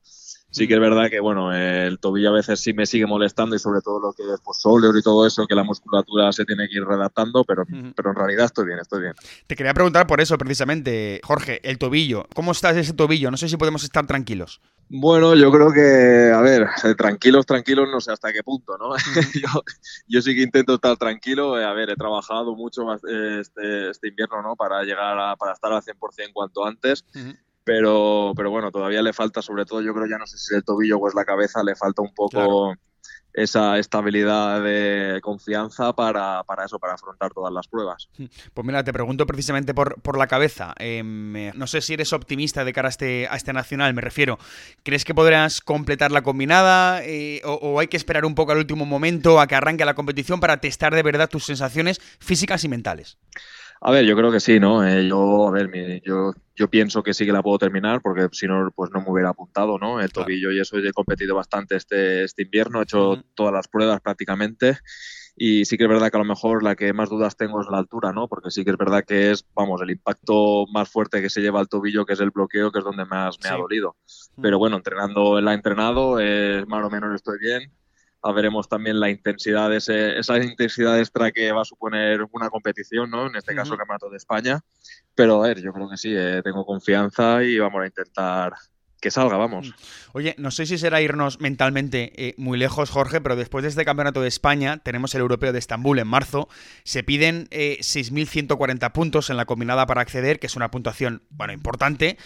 sí 0.50 0.66
que 0.66 0.74
es 0.74 0.80
verdad 0.80 1.10
que 1.10 1.20
bueno, 1.20 1.52
el 1.52 1.98
tobillo 1.98 2.30
a 2.30 2.32
veces 2.32 2.60
sí 2.60 2.72
me 2.72 2.86
sigue 2.86 3.06
molestando 3.06 3.56
y 3.56 3.58
sobre 3.58 3.80
todo 3.80 4.00
lo 4.00 4.12
que 4.12 4.22
es 4.22 4.40
pues, 4.44 4.62
y 4.98 5.02
todo 5.02 5.26
eso, 5.26 5.46
que 5.46 5.54
la 5.54 5.64
musculatura 5.64 6.32
se 6.32 6.44
tiene 6.44 6.68
que 6.68 6.76
ir 6.76 6.84
redactando, 6.84 7.44
pero, 7.44 7.64
pero 7.94 8.10
en 8.10 8.16
realidad 8.16 8.46
estoy 8.46 8.66
bien, 8.66 8.78
estoy 8.78 9.02
bien. 9.02 9.14
Te 9.46 9.56
quería 9.56 9.74
preguntar 9.74 10.06
por 10.06 10.20
eso 10.20 10.38
precisamente, 10.38 11.20
Jorge, 11.24 11.60
el 11.68 11.78
tobillo, 11.78 12.26
¿cómo 12.34 12.52
está 12.52 12.70
ese 12.70 12.92
tobillo? 12.92 13.30
No 13.30 13.36
sé 13.36 13.48
si 13.48 13.56
podemos 13.56 13.84
estar 13.84 14.06
tranquilos. 14.06 14.60
Bueno, 14.88 15.34
yo 15.34 15.50
creo 15.50 15.72
que, 15.72 16.32
a 16.32 16.40
ver, 16.40 16.68
eh, 16.84 16.94
tranquilos, 16.94 17.44
tranquilos, 17.44 17.88
no 17.90 18.00
sé 18.00 18.12
hasta 18.12 18.32
qué 18.32 18.44
punto, 18.44 18.78
¿no? 18.78 18.94
yo, 19.34 19.62
yo, 20.06 20.22
sí 20.22 20.34
que 20.34 20.42
intento 20.42 20.74
estar 20.74 20.96
tranquilo. 20.96 21.58
Eh, 21.58 21.64
a 21.64 21.72
ver, 21.72 21.90
he 21.90 21.96
trabajado 21.96 22.54
mucho 22.54 22.84
más 22.84 23.02
eh, 23.02 23.38
este, 23.40 23.90
este 23.90 24.08
invierno, 24.08 24.42
¿no? 24.42 24.54
Para 24.54 24.84
llegar 24.84 25.18
a, 25.18 25.34
para 25.34 25.54
estar 25.54 25.72
al 25.72 25.82
100% 25.82 26.32
cuanto 26.32 26.64
antes 26.64 27.04
pero, 27.66 28.32
pero 28.36 28.48
bueno, 28.48 28.70
todavía 28.70 29.02
le 29.02 29.12
falta, 29.12 29.42
sobre 29.42 29.64
todo 29.64 29.82
yo 29.82 29.92
creo 29.92 30.06
ya 30.06 30.18
no 30.18 30.26
sé 30.28 30.38
si 30.38 30.54
es 30.54 30.58
el 30.58 30.64
tobillo 30.64 30.98
o 30.98 31.08
es 31.08 31.16
la 31.16 31.24
cabeza, 31.24 31.64
le 31.64 31.74
falta 31.74 32.00
un 32.00 32.14
poco 32.14 32.76
esa 33.34 33.76
estabilidad 33.76 34.62
de 34.62 35.18
confianza 35.20 35.92
para, 35.92 36.44
para, 36.44 36.64
eso, 36.64 36.78
para 36.78 36.94
afrontar 36.94 37.32
todas 37.34 37.52
las 37.52 37.66
pruebas. 37.66 38.08
Pues 38.54 38.64
mira, 38.64 38.84
te 38.84 38.92
pregunto 38.92 39.26
precisamente 39.26 39.74
por, 39.74 40.00
por 40.00 40.16
la 40.16 40.28
cabeza. 40.28 40.74
Em, 40.78 41.50
no 41.56 41.66
sé 41.66 41.80
si 41.80 41.94
eres 41.94 42.12
optimista 42.12 42.64
de 42.64 42.72
cara 42.72 42.86
a 42.86 42.90
este, 42.90 43.26
a 43.28 43.34
este 43.34 43.52
nacional, 43.52 43.92
me 43.94 44.00
refiero. 44.00 44.38
¿Crees 44.84 45.04
que 45.04 45.12
podrás 45.12 45.60
completar 45.60 46.12
la 46.12 46.22
combinada 46.22 47.04
eh, 47.04 47.42
o, 47.44 47.54
o, 47.54 47.80
hay 47.80 47.88
que 47.88 47.96
esperar 47.96 48.24
un 48.24 48.36
poco 48.36 48.52
al 48.52 48.58
último 48.58 48.86
momento 48.86 49.40
a 49.40 49.48
que 49.48 49.56
arranque 49.56 49.84
la 49.84 49.94
competición 49.94 50.38
para 50.38 50.60
testar 50.60 50.94
de 50.94 51.02
verdad 51.02 51.28
tus 51.28 51.44
sensaciones 51.44 52.00
físicas 52.20 52.62
y 52.62 52.68
mentales? 52.68 53.18
A 53.80 53.90
ver, 53.90 54.04
yo 54.04 54.16
creo 54.16 54.32
que 54.32 54.40
sí, 54.40 54.58
¿no? 54.58 54.86
Eh, 54.86 55.06
yo, 55.08 55.48
a 55.48 55.50
ver, 55.50 55.70
yo, 56.02 56.32
yo 56.54 56.68
pienso 56.68 57.02
que 57.02 57.14
sí 57.14 57.26
que 57.26 57.32
la 57.32 57.42
puedo 57.42 57.58
terminar 57.58 58.00
porque 58.00 58.28
si 58.32 58.46
no, 58.46 58.70
pues 58.74 58.90
no 58.90 59.00
me 59.00 59.10
hubiera 59.10 59.30
apuntado, 59.30 59.78
¿no? 59.78 60.00
El 60.00 60.12
tobillo 60.12 60.50
y 60.50 60.60
eso, 60.60 60.78
he 60.78 60.92
competido 60.92 61.34
bastante 61.34 61.76
este, 61.76 62.24
este 62.24 62.42
invierno, 62.42 62.80
he 62.80 62.84
hecho 62.84 63.22
todas 63.34 63.52
las 63.52 63.68
pruebas 63.68 64.00
prácticamente 64.00 64.78
y 65.38 65.66
sí 65.66 65.76
que 65.76 65.84
es 65.84 65.90
verdad 65.90 66.10
que 66.10 66.16
a 66.16 66.20
lo 66.20 66.24
mejor 66.24 66.62
la 66.62 66.74
que 66.74 66.94
más 66.94 67.10
dudas 67.10 67.36
tengo 67.36 67.60
es 67.60 67.68
la 67.70 67.76
altura, 67.76 68.12
¿no? 68.12 68.26
Porque 68.26 68.50
sí 68.50 68.64
que 68.64 68.70
es 68.70 68.78
verdad 68.78 69.04
que 69.06 69.32
es, 69.32 69.44
vamos, 69.54 69.82
el 69.82 69.90
impacto 69.90 70.64
más 70.72 70.88
fuerte 70.88 71.20
que 71.20 71.28
se 71.28 71.42
lleva 71.42 71.60
al 71.60 71.68
tobillo, 71.68 72.06
que 72.06 72.14
es 72.14 72.20
el 72.20 72.30
bloqueo, 72.30 72.72
que 72.72 72.78
es 72.78 72.84
donde 72.84 73.04
más 73.04 73.36
me 73.44 73.50
ha 73.50 73.56
dolido. 73.56 73.96
Pero 74.40 74.58
bueno, 74.58 74.76
entrenando, 74.76 75.38
la 75.42 75.52
he 75.52 75.54
entrenado, 75.54 76.18
eh, 76.18 76.64
más 76.66 76.82
o 76.82 76.90
menos 76.90 77.14
estoy 77.14 77.38
bien 77.38 77.70
veremos 78.34 78.68
también 78.68 79.00
la 79.00 79.10
intensidad, 79.10 79.72
ese, 79.74 80.18
esa 80.18 80.38
intensidad 80.38 80.98
extra 80.98 81.30
que 81.30 81.52
va 81.52 81.62
a 81.62 81.64
suponer 81.64 82.26
una 82.32 82.50
competición, 82.50 83.10
¿no? 83.10 83.26
En 83.26 83.36
este 83.36 83.54
caso, 83.54 83.72
el 83.72 83.78
Campeonato 83.78 84.10
de 84.10 84.16
España. 84.16 84.60
Pero 85.14 85.42
a 85.42 85.48
ver, 85.48 85.62
yo 85.62 85.72
creo 85.72 85.88
que 85.88 85.96
sí, 85.96 86.12
eh, 86.14 86.40
tengo 86.42 86.64
confianza 86.66 87.42
y 87.42 87.58
vamos 87.58 87.82
a 87.82 87.86
intentar 87.86 88.52
que 89.00 89.10
salga, 89.10 89.36
vamos. 89.36 89.74
Oye, 90.12 90.34
no 90.38 90.50
sé 90.50 90.66
si 90.66 90.78
será 90.78 91.00
irnos 91.00 91.40
mentalmente 91.40 92.12
eh, 92.16 92.34
muy 92.38 92.58
lejos, 92.58 92.90
Jorge, 92.90 93.20
pero 93.20 93.36
después 93.36 93.62
de 93.62 93.68
este 93.68 93.84
Campeonato 93.84 94.22
de 94.22 94.28
España, 94.28 94.78
tenemos 94.78 95.14
el 95.14 95.20
Europeo 95.20 95.52
de 95.52 95.58
Estambul 95.58 95.98
en 95.98 96.08
marzo. 96.08 96.48
Se 96.84 97.02
piden 97.02 97.48
6.140 97.50 98.86
eh, 98.86 98.90
puntos 98.90 99.30
en 99.30 99.36
la 99.36 99.44
combinada 99.44 99.86
para 99.86 100.00
acceder, 100.00 100.38
que 100.38 100.46
es 100.46 100.56
una 100.56 100.70
puntuación, 100.70 101.22
bueno, 101.30 101.52
importante. 101.52 102.16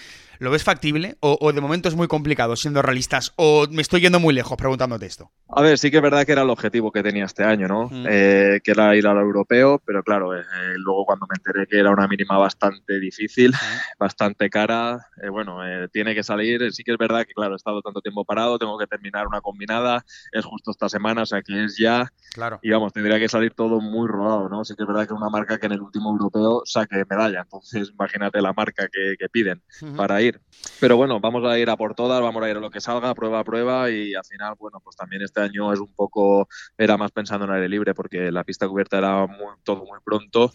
¿Lo 0.41 0.51
ves 0.51 0.65
factible 0.65 1.19
o, 1.21 1.53
de 1.53 1.61
momento 1.61 1.91
es 1.91 1.95
muy 1.95 2.09
complicado 2.09 2.57
siendo 2.57 2.81
realistas? 2.81 3.35
¿O 3.37 3.67
me 3.71 3.83
estoy 3.83 4.01
yendo 4.01 4.21
muy 4.21 4.33
lejos 4.33 4.57
preguntándote 4.57 5.05
esto? 5.05 5.31
A 5.51 5.61
ver, 5.61 5.77
sí 5.77 5.91
que 5.91 5.99
es 5.99 6.03
verdad 6.03 6.25
que 6.25 6.33
era 6.33 6.41
el 6.41 6.49
objetivo 6.49 6.91
que 6.91 7.03
tenía 7.03 7.27
este 7.27 7.45
año, 7.45 7.69
¿no? 7.69 7.91
Eh, 8.09 8.59
que 8.65 8.71
era 8.71 8.97
ir 8.97 9.07
al 9.07 9.19
europeo, 9.19 9.83
pero 9.85 10.03
claro, 10.03 10.35
eh, 10.35 10.43
luego 10.77 11.05
cuando 11.05 11.27
me 11.29 11.35
enteré 11.37 11.67
que 11.67 11.79
era 11.79 11.91
una 11.91 12.09
mínima 12.09 12.39
bastante 12.39 12.99
difícil, 12.99 13.53
bastante 13.99 14.49
cara, 14.49 15.09
eh, 15.23 15.29
bueno, 15.29 15.59
tiene 15.93 16.15
que 16.15 16.23
salir. 16.23 16.73
Sí 16.73 16.85
que 16.85 16.93
es 16.93 16.99
verdad 16.99 17.27
que, 17.27 17.35
claro, 17.35 17.53
he 17.53 17.57
estado 17.57 17.83
tanto 17.83 18.01
tiempo 18.01 18.25
parado, 18.25 18.59
tengo 18.59 18.79
que 18.79 18.87
terminar 18.87 19.27
una 19.27 19.43
combinada, 19.43 20.07
es 20.33 20.47
justo 20.47 20.71
esta 20.71 20.89
semana, 20.89 21.23
o 21.23 21.27
sea 21.27 21.43
que 21.43 21.65
es 21.65 21.77
ya. 21.77 22.11
Claro. 22.33 22.61
Y 22.63 22.71
vamos, 22.71 22.95
tendría 22.95 23.19
que 23.19 23.29
salir 23.29 23.53
todo 23.53 23.83
muy 23.83 24.09
rodado, 24.09 24.49
¿no? 24.49 24.65
Sí 24.65 24.75
que 24.75 24.85
es 24.85 24.89
verdad 24.89 25.07
que 25.07 25.13
una 25.13 25.29
marca 25.29 25.59
que 25.59 25.67
en 25.67 25.73
el 25.73 25.83
último 25.83 26.13
europeo 26.13 26.63
saque 26.65 27.05
medalla, 27.11 27.43
entonces 27.43 27.91
imagínate 27.91 28.41
la 28.41 28.55
marca 28.55 28.89
que, 28.89 29.17
piden 29.31 29.63
para 29.97 30.21
ir. 30.23 30.30
Pero 30.79 30.97
bueno, 30.97 31.21
vamos 31.21 31.45
a 31.45 31.59
ir 31.59 31.71
a 31.71 31.77
por 31.77 31.95
todas, 31.95 32.21
vamos 32.21 32.43
a 32.43 32.51
ir 32.51 32.57
a 32.57 32.61
lo 32.61 32.71
que 32.71 32.81
salga, 32.81 33.15
prueba 33.15 33.41
a 33.41 33.45
prueba 33.45 33.91
y 33.91 34.15
al 34.15 34.25
final, 34.25 34.55
bueno, 34.59 34.81
pues 34.83 34.97
también 34.97 35.23
este 35.23 35.41
año 35.41 35.73
es 35.73 35.81
un 35.81 35.93
poco, 35.95 36.49
era 36.77 36.97
más 36.97 37.13
pensando 37.13 37.47
en 37.47 37.53
aire 37.53 37.69
libre 37.69 37.95
porque 37.95 38.31
la 38.31 38.45
pista 38.45 38.69
cubierta 38.69 38.99
era 38.99 39.27
muy, 39.27 39.55
todo 39.65 39.85
muy 39.85 39.99
pronto. 40.05 40.53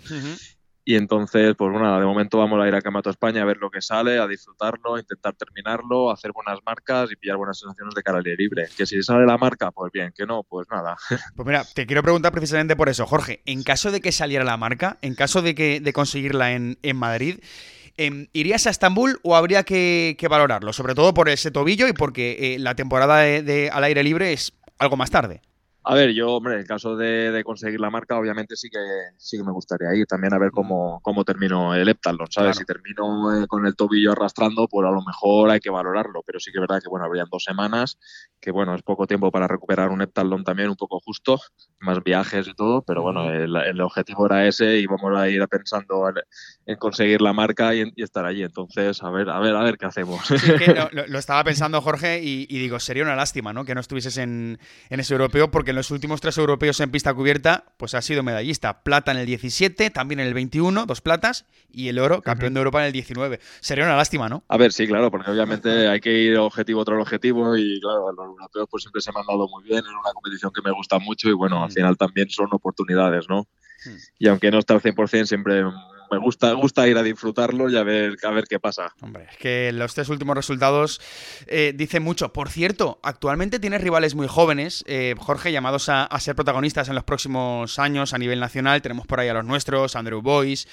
Y 0.88 0.96
entonces, 0.96 1.56
pues 1.58 1.72
bueno, 1.72 2.00
de 2.00 2.06
momento 2.06 2.38
vamos 2.38 2.62
a 2.62 2.68
ir 2.68 2.76
a 2.76 2.82
Campeonato 2.82 3.10
España 3.10 3.42
a 3.42 3.46
ver 3.46 3.58
lo 3.58 3.72
que 3.72 3.82
sale, 3.82 4.20
a 4.20 4.28
disfrutarlo, 4.28 4.94
a 4.94 5.00
intentar 5.00 5.34
terminarlo, 5.34 6.12
hacer 6.12 6.32
buenas 6.32 6.60
marcas 6.64 7.12
y 7.12 7.16
pillar 7.16 7.38
buenas 7.38 7.58
sensaciones 7.58 7.96
de 7.96 8.04
cara 8.04 8.20
al 8.20 8.26
aire 8.26 8.38
libre. 8.38 8.68
Que 8.78 8.86
si 8.86 9.02
sale 9.02 9.26
la 9.26 9.40
marca, 9.40 9.72
pues 9.72 9.92
bien, 9.92 10.14
que 10.16 10.28
no, 10.28 10.44
pues 10.44 10.68
nada. 10.70 10.96
Pues 11.36 11.48
mira, 11.48 11.66
te 11.74 11.88
quiero 11.88 12.04
preguntar 12.04 12.32
precisamente 12.32 12.76
por 12.76 12.88
eso, 12.88 13.08
Jorge. 13.08 13.42
En 13.46 13.64
caso 13.64 13.92
de 13.92 14.00
que 14.00 14.12
saliera 14.12 14.46
la 14.46 14.58
marca, 14.58 15.00
en 15.02 15.16
caso 15.16 15.42
de 15.42 15.56
que 15.56 15.80
de 15.80 15.92
conseguirla 15.92 16.54
en, 16.54 16.78
en 16.84 16.96
Madrid, 16.96 17.40
em, 17.98 18.28
¿Irías 18.34 18.68
a 18.68 18.70
Estambul 18.70 19.20
o 19.24 19.36
habría 19.36 19.64
que, 19.64 20.18
valorarlo? 20.30 20.74
Sobre 20.74 20.96
todo 20.96 21.14
por 21.14 21.30
ese 21.30 21.52
tobillo 21.52 21.88
y 21.88 21.94
porque 21.94 22.56
eh, 22.56 22.60
la 22.60 22.76
temporada 22.76 23.20
de, 23.20 23.70
al 23.72 23.84
aire 23.84 24.04
libre 24.04 24.34
es 24.34 24.54
algo 24.80 24.98
más 24.98 25.12
tarde. 25.12 25.42
A 25.88 25.94
ver, 25.94 26.14
yo, 26.14 26.34
hombre, 26.34 26.56
en 26.56 26.62
el 26.62 26.66
caso 26.66 26.96
de, 26.96 27.44
conseguir 27.46 27.80
la 27.80 27.92
marca, 27.92 28.18
obviamente 28.18 28.56
sí 28.56 28.70
que 28.72 28.80
sí 29.18 29.38
que 29.38 29.44
me 29.44 29.52
gustaría 29.52 29.94
ir 29.94 30.08
también 30.08 30.34
a 30.34 30.40
ver 30.40 30.50
cómo, 30.50 31.00
cómo 31.04 31.24
termino 31.24 31.76
el 31.76 31.88
Heptalon, 31.88 32.32
¿sabes? 32.32 32.58
Si 32.58 32.66
termino 32.66 33.44
eh, 33.44 33.46
con 33.48 33.68
el 33.68 33.76
tobillo 33.76 34.14
arrastrando, 34.14 34.68
pues 34.68 34.88
a 34.88 34.92
lo 34.92 35.04
mejor 35.04 35.52
hay 35.52 35.60
que 35.60 35.70
valorarlo, 35.70 36.24
pero 36.26 36.40
sí 36.40 36.52
que 36.52 36.58
es 36.58 36.62
verdad 36.62 36.82
que, 36.82 36.90
bueno, 36.90 37.06
habrían 37.06 37.28
dos 37.30 37.44
semanas, 37.44 38.00
que 38.42 38.50
bueno, 38.50 38.74
es 38.74 38.82
poco 38.82 39.06
tiempo 39.06 39.30
para 39.30 39.48
recuperar 39.48 39.90
un 39.90 40.02
Heptalon 40.02 40.44
también, 40.44 40.70
un 40.70 40.76
poco 40.76 41.00
justo, 41.06 41.40
más 41.80 42.04
viajes 42.04 42.48
y 42.48 42.56
todo, 42.56 42.82
pero 42.82 43.04
bueno, 43.04 43.30
el, 43.32 43.82
objetivo 43.82 44.26
era 44.26 44.48
ese 44.48 44.80
y 44.80 44.88
vamos 44.88 45.16
a 45.16 45.30
ir 45.30 45.48
pensando 45.48 46.12
en, 46.66 46.78
conseguir 46.78 47.22
la 47.22 47.34
marca 47.34 47.76
y, 47.76 47.94
estar 47.98 48.26
allí. 48.26 48.42
Entonces, 48.42 49.04
a 49.04 49.12
ver, 49.12 49.30
a 49.30 49.40
ver, 49.40 49.56
a 49.56 49.64
ver 49.64 49.78
qué 49.78 49.86
hacemos. 49.86 50.20
lo, 50.92 51.20
estaba 51.20 51.44
pensando, 51.44 51.80
Jorge, 51.82 52.22
y, 52.24 52.46
digo, 52.48 52.80
sería 52.80 53.04
una 53.04 53.16
lástima, 53.16 53.54
¿no? 53.54 53.66
Que 53.66 53.76
no 53.76 53.82
estuvieses 53.82 54.18
en, 54.18 54.58
en 54.90 55.00
ese 55.00 55.14
europeo, 55.14 55.52
porque 55.52 55.75
en 55.76 55.78
los 55.78 55.92
últimos 55.92 56.22
tres 56.22 56.38
europeos 56.38 56.80
en 56.80 56.90
pista 56.90 57.14
cubierta, 57.14 57.66
pues 57.76 57.96
ha 57.96 58.02
sido 58.02 58.24
medallista. 58.24 58.82
Plata 58.82 59.12
en 59.12 59.18
el 59.18 59.26
17, 59.26 59.90
también 59.90 60.22
en 60.22 60.28
el 60.28 60.34
21, 60.34 60.86
dos 60.86 61.02
platas, 61.02 61.46
y 61.70 61.90
el 61.90 62.00
oro, 62.00 62.22
campeón 62.22 62.54
de 62.54 62.62
Europa 62.62 62.80
en 62.80 62.88
el 62.88 62.94
19. 62.94 63.42
Sería 63.60 63.84
una 63.84 63.98
lástima, 63.98 64.30
¿no? 64.30 64.46
A 64.48 64.58
ver, 64.58 64.72
sí, 64.72 64.88
claro, 64.88 65.12
porque 65.12 65.30
obviamente 65.30 65.90
hay 65.90 66.00
que 66.00 66.14
ir 66.14 66.38
objetivo 66.38 66.86
tras 66.86 67.02
objetivo 67.02 67.58
y 67.58 67.82
claro, 67.82 68.10
los 68.14 68.26
europeos 68.26 68.68
pues 68.72 68.84
siempre 68.84 69.02
se 69.02 69.12
me 69.12 69.20
han 69.20 69.28
dado 69.28 69.50
muy 69.50 69.66
bien, 69.66 69.80
en 69.80 69.92
una 69.92 70.14
competición 70.14 70.54
que 70.54 70.62
me 70.62 70.72
gusta 70.72 70.98
mucho 70.98 71.28
y 71.28 71.34
bueno, 71.34 71.62
al 71.62 71.72
final 71.72 71.98
también 71.98 72.30
son 72.30 72.48
oportunidades, 72.52 73.26
¿no? 73.28 73.42
Mm. 73.86 73.98
Y 74.20 74.28
aunque 74.30 74.52
no 74.52 74.60
está 74.60 74.76
al 74.76 74.82
100%, 74.82 75.26
siempre 75.26 75.62
me 76.16 76.26
gusta, 76.26 76.54
gusta 76.54 76.88
ir 76.88 76.98
a 76.98 77.04
disfrutarlo 77.04 77.70
y 77.70 77.78
a 77.78 77.84
ver, 77.84 78.16
a 78.24 78.32
ver 78.32 78.46
qué 78.50 78.60
pasa. 78.60 78.94
Hombre, 79.02 79.28
es 79.32 79.38
que 79.38 79.72
los 79.74 79.94
tres 79.94 80.08
últimos 80.10 80.36
resultados 80.36 81.02
eh, 81.48 81.74
dicen 81.76 82.04
mucho. 82.04 82.32
Por 82.32 82.50
cierto, 82.50 83.00
actualmente 83.04 83.60
tienes 83.60 83.82
rivales 83.82 84.16
muy 84.16 84.28
jóvenes, 84.28 84.84
eh, 84.88 85.16
Jorge, 85.18 85.52
llamados 85.52 85.90
a, 85.90 86.08
ser 86.20 86.36
protagonistas 86.36 86.88
en 86.88 86.96
los 86.96 87.04
próximos 87.04 87.78
años 87.80 88.14
a 88.14 88.18
nivel 88.18 88.40
nacional. 88.40 88.82
Tenemos 88.82 89.06
por 89.06 89.20
ahí 89.20 89.28
a 89.28 89.34
los 89.34 89.46
nuestros, 89.46 89.96
Andrew 89.96 90.22
Boyce, 90.22 90.68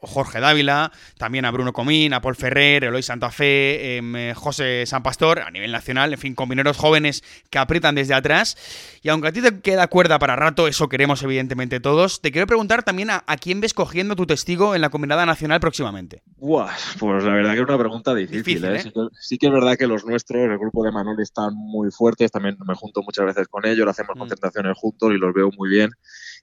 Jorge 0.00 0.40
Dávila, 0.40 0.90
también 1.18 1.44
a 1.44 1.50
Bruno 1.50 1.72
Comín, 1.72 2.14
a 2.14 2.22
Paul 2.22 2.34
Ferrer, 2.34 2.84
Eloy 2.84 3.02
Santa 3.02 3.30
Fe, 3.30 3.98
em, 3.98 4.16
eh, 4.16 4.34
José 4.34 4.86
San 4.86 5.02
Pastor, 5.02 5.40
a 5.40 5.50
nivel 5.50 5.70
nacional, 5.70 6.12
en 6.12 6.18
fin, 6.18 6.34
combineros 6.34 6.76
jóvenes 6.76 7.22
que 7.50 7.58
aprietan 7.58 7.94
desde 7.94 8.14
atrás. 8.14 8.56
Y 9.02 9.10
aunque 9.10 9.28
a 9.28 9.32
ti 9.32 9.42
te 9.42 9.60
queda 9.60 9.86
cuerda 9.88 10.18
para 10.18 10.34
rato, 10.34 10.66
eso 10.66 10.88
queremos 10.88 11.22
evidentemente 11.22 11.78
todos, 11.78 12.22
te 12.22 12.32
quiero 12.32 12.46
preguntar 12.46 12.82
también 12.82 13.10
a, 13.10 13.22
a 13.26 13.36
quién 13.36 13.60
ves 13.60 13.74
cogiendo 13.74 14.16
tu 14.16 14.26
testigo 14.26 14.74
la 14.80 14.90
combinada 14.90 15.26
nacional 15.26 15.60
próximamente? 15.60 16.22
pues 16.38 17.24
la 17.24 17.32
verdad 17.32 17.52
que 17.52 17.58
es 17.58 17.64
una 17.64 17.78
pregunta 17.78 18.14
difícil. 18.14 18.64
¿eh? 18.64 18.76
¿eh? 18.76 18.92
Sí, 19.20 19.38
que, 19.38 19.46
es 19.46 19.52
verdad 19.52 19.76
que 19.76 19.86
los 19.86 20.04
nuestros, 20.04 20.42
el 20.42 20.58
grupo 20.58 20.84
de 20.84 20.92
Manuel, 20.92 21.20
están 21.20 21.54
muy 21.54 21.90
fuertes. 21.90 22.30
También 22.30 22.56
me 22.66 22.74
junto 22.74 23.02
muchas 23.02 23.26
veces 23.26 23.48
con 23.48 23.66
ellos, 23.66 23.86
hacemos 23.88 24.16
mm. 24.16 24.18
concentraciones 24.18 24.78
juntos 24.78 25.12
y 25.12 25.18
los 25.18 25.34
veo 25.34 25.50
muy 25.56 25.68
bien. 25.68 25.90